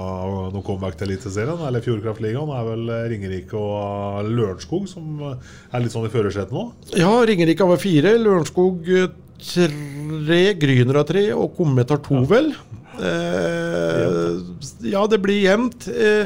[0.55, 1.61] noen comeback til Eliteserien.
[1.67, 2.49] Eller Fjordkraftligaen.
[2.57, 6.71] Er vel Ringerike og Lørenskog som er litt sånn i førersetet nå?
[6.97, 8.89] Ja, Ringerike har fire, Lørenskog
[9.37, 12.49] tre, Gryner har tre, og Komet har to, vel.
[12.99, 14.37] Eh,
[14.89, 15.87] ja, det blir jevnt.
[15.91, 16.25] Eh,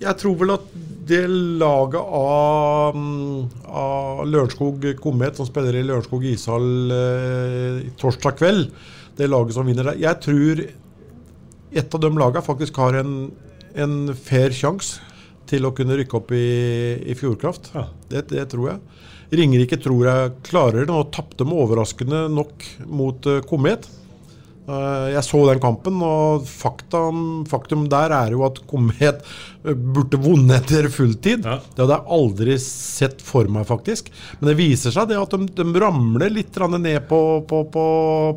[0.00, 0.70] jeg tror vel at
[1.10, 2.96] det laget av,
[3.66, 8.70] av Lørenskog Komet, som spiller i Lørenskog ishall eh, torsdag kveld,
[9.18, 10.62] det laget som vinner der Jeg tror
[11.70, 13.14] et av de lagene faktisk har en,
[13.74, 15.02] en fair sjanse
[15.50, 16.46] til å kunne rykke opp i,
[17.10, 17.72] i Fjordkraft.
[18.10, 19.06] Det, det tror jeg.
[19.40, 23.88] Ringerike tror jeg klarer det, og tapte de overraskende nok mot Komet.
[24.68, 29.22] Eh, jeg så den kampen, og faktum, faktum der er jo at Komet
[29.64, 31.44] burde vunnet etter fulltid.
[31.44, 34.10] Det hadde jeg aldri sett for meg, faktisk.
[34.38, 37.86] Men det viser seg det at de, de ramler litt ned på, på, på,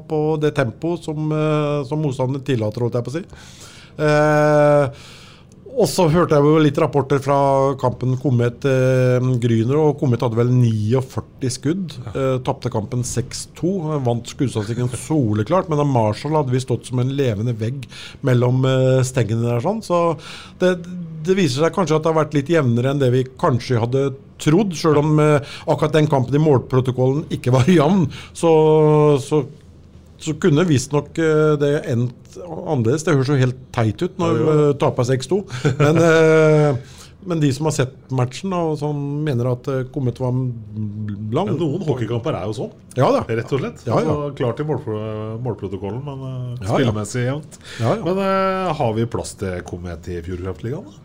[0.09, 3.25] på det tempoet som, eh, som motstanderen tillater, holdt jeg på å si.
[4.03, 5.03] Eh,
[5.73, 7.37] og så hørte jeg jo litt rapporter fra
[7.81, 11.95] kampen Komet eh, Gryner, og Komet hadde vel 49 skudd.
[12.13, 13.73] Eh, Tapte kampen 6-2.
[14.05, 17.87] Vant skuddstatistikken soleklart, men Marshall hadde vi stått som en levende vegg
[18.25, 19.63] mellom eh, stengene der.
[19.65, 20.03] sånn, Så
[20.61, 20.75] det,
[21.25, 24.05] det viser seg kanskje at det har vært litt jevnere enn det vi kanskje hadde
[24.43, 24.77] trodd.
[24.77, 28.07] Selv om eh, akkurat den kampen i målprotokollen ikke var jevn,
[28.37, 28.53] så,
[29.23, 29.43] så
[30.21, 33.05] så kunne visstnok uh, det endt annerledes.
[33.05, 34.67] Det høres jo helt teit ut når Ja, ja.
[34.71, 35.39] uh, taper 6-2.
[35.79, 41.53] Men, eh, men de som har sett matchen, og som mener at kommet var lang
[41.55, 42.73] noen hockeykamper er jo sånn.
[42.99, 43.23] Ja da.
[43.29, 43.85] Rett og slett.
[43.87, 44.01] Ja, ja.
[44.01, 44.99] Altså, klart i målpro
[45.43, 47.59] målprotokollen, men uh, spillemessig jevnt.
[47.79, 51.02] Men uh, har vi plass til Komet i Fjordkraftligaen?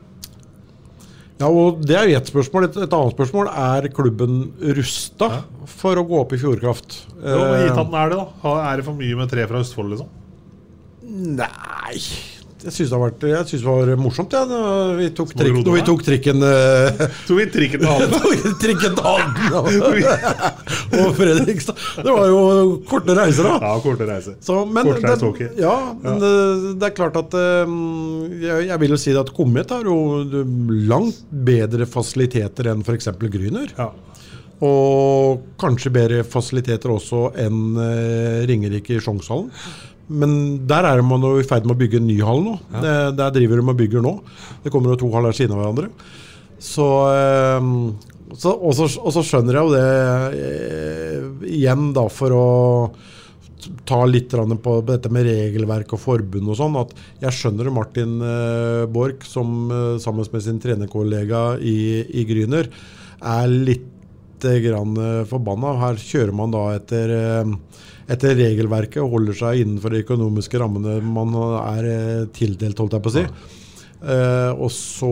[1.38, 2.66] Ja, og Det er jo ett spørsmål.
[2.66, 4.40] Et, et annet spørsmål er klubben
[4.78, 5.28] rusta
[5.70, 6.96] for å gå opp i Fjordkraft.
[7.20, 8.54] Jo, men Eh, gitt at den er det, da.
[8.72, 10.10] Er det for mye med tre fra Østfold, liksom?
[11.38, 12.00] Nei
[12.68, 14.58] Jeg syns det, jeg det var morsomt, ja, da
[14.98, 16.98] vi tok, trikk, vi tok trikken eh,
[17.28, 18.56] Tok vi trikken til Halden?
[18.60, 19.54] trikken til Halden
[20.98, 21.80] og, Fredrikstad.
[22.04, 22.42] Det var jo
[22.88, 23.56] korte reiser, da.
[23.64, 24.36] Ja, korte reiser.
[24.44, 25.48] Så, men Kortreist det, okay.
[25.56, 26.32] ja, men Det,
[26.82, 27.74] det er klart at eh,
[28.44, 29.96] jeg, jeg vil jo si at Komet har jo
[30.92, 33.08] langt bedre fasiliteter enn f.eks.
[33.24, 33.72] Gryner.
[34.64, 39.52] Og kanskje bedre fasiliteter også enn eh, Ringerike i Sjongshallen.
[40.08, 40.32] Men
[40.68, 42.54] der er man jo i ferd med å bygge en ny hall nå.
[42.72, 44.14] Det, der driver de og bygger nå.
[44.64, 45.90] Det kommer jo to haller siden av hverandre.
[46.58, 47.68] Så, eh,
[48.34, 49.84] så, og, så, og så skjønner jeg jo det
[50.46, 51.28] eh,
[51.58, 52.48] igjen, da, for å
[53.88, 54.32] ta litt
[54.62, 56.92] på dette med regelverk og forbund og sånn, at
[57.24, 61.78] jeg skjønner Martin eh, Borch, som eh, sammen med sin trenerkollega i,
[62.08, 62.70] i Gryner,
[63.18, 63.94] er litt
[64.38, 64.92] grann
[65.26, 65.72] forbanna.
[65.80, 67.10] Her kjører man da etter,
[68.08, 73.04] etter regelverket og holder seg innenfor de økonomiske rammene man er eh, tildelt, holdt jeg
[73.04, 73.24] på å si.
[73.98, 75.08] Uh, og så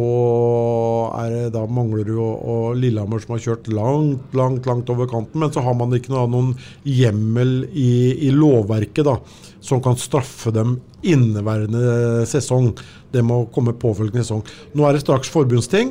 [1.18, 5.40] er det da Manglerud og, og Lillehammer som har kjørt langt, langt langt over kanten.
[5.42, 6.52] Men så har man ikke noe, noen
[6.86, 9.16] hjemmel i, i lovverket da,
[9.58, 12.70] som kan straffe dem inneværende sesong.
[13.10, 14.46] Det må komme påfølgende sesong.
[14.78, 15.90] Nå er det straks forbundsting,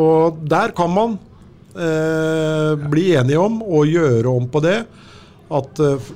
[0.00, 1.20] og der kan man
[1.76, 4.78] uh, bli enige om å gjøre om på det.
[5.50, 6.10] At eh,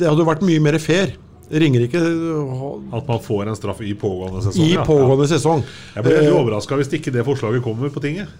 [0.00, 1.16] det hadde vært mye mer fair.
[1.50, 1.98] Ringerike
[2.94, 4.62] At man får en straff i pågående sesong?
[4.68, 4.84] i ja.
[4.86, 5.64] pågående sesong.
[5.96, 8.30] Jeg ble veldig Eh, overraska hvis ikke det forslaget kommer på tinget.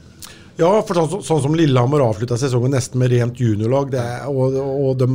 [0.60, 4.54] Ja, for sånn, sånn som Lillehammer avslutta sesongen nesten med rent juniorlag, det er, og,
[4.60, 5.06] og de,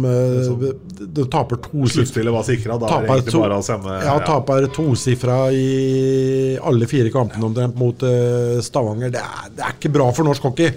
[0.63, 0.71] de,
[1.19, 2.79] de taper to Sluttspillet var sikra.
[2.81, 7.45] Da er det Taper to- bare å sende Ja, taper tosifra i alle fire kampene
[7.45, 9.13] omtrent mot uh, Stavanger.
[9.13, 10.71] Det er, det er ikke bra for norsk hockey.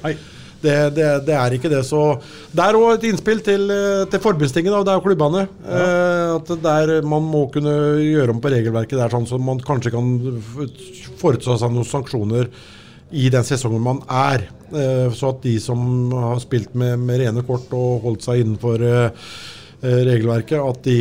[0.63, 1.85] Det, det, det er ikke det.
[1.87, 2.01] Så
[2.51, 5.45] det er òg et innspill til, eh, til forbundstinget, da, jo klubbene.
[5.63, 9.95] Eh, at der man må kunne gjøre om på regelverket der, sånn så man kanskje
[9.95, 10.11] kan
[11.21, 12.51] foreta seg noen sanksjoner
[13.15, 14.49] i den sesongen man er.
[14.75, 18.83] Eh, så at de som har spilt med, med rene kort og holdt seg innenfor
[18.85, 19.31] eh,
[19.79, 20.99] regelverket, at de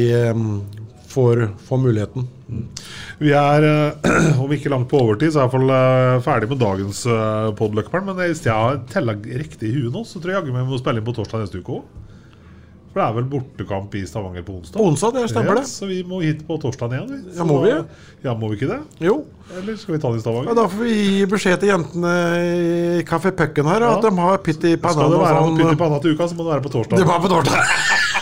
[1.18, 2.28] får, får muligheten.
[3.18, 6.18] Vi er, eh, om ikke langt på overtid, så er jeg i hvert fall eh,
[6.26, 8.06] ferdig med dagens uh, podløkkeren.
[8.12, 10.82] Men hvis jeg har tella riktig i huet nå, så tror jeg jaggu vi må
[10.82, 12.04] spille inn på torsdag neste uke òg.
[12.88, 14.78] For det er vel bortekamp i Stavanger på onsdag?
[14.80, 15.70] På onsdag, det stemmer Ja, det.
[15.70, 17.10] Så vi må hit på torsdag igjen.
[17.12, 17.36] Vi.
[17.38, 17.74] Ja, må vi?
[18.24, 18.80] Ja, må vi ikke det?
[19.06, 19.20] Jo.
[19.54, 20.50] Eller skal vi ta det i Stavanger?
[20.50, 23.92] Ja, da får vi gi beskjed til jentene i Kafé Pucken her, Ja.
[23.98, 24.98] at de har pytt i panna.
[24.98, 25.60] Skal det være sånn.
[25.62, 27.04] pytt i panna til uka, så må det være på torsdag.
[27.04, 28.16] Det var på torsdag.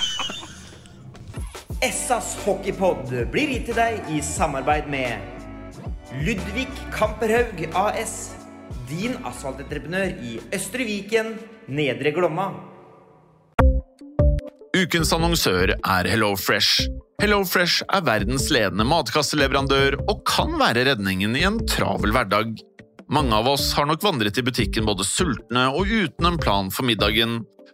[1.84, 5.20] Essas hockeypod blir gitt til deg i samarbeid med
[6.24, 8.14] Ludvig Kamperhaug AS.
[8.88, 11.34] Din asfaltentreprenør i Østre Viken,
[11.68, 12.48] Nedre Glomma.
[14.76, 16.88] Ukens annonsør er HelloFresh.
[17.20, 22.56] HelloFresh er verdens ledende matkasseleverandør og kan være redningen i en travel hverdag.
[23.12, 26.88] Mange av oss har nok vandret i butikken både sultne og uten en plan for
[26.88, 27.42] middagen,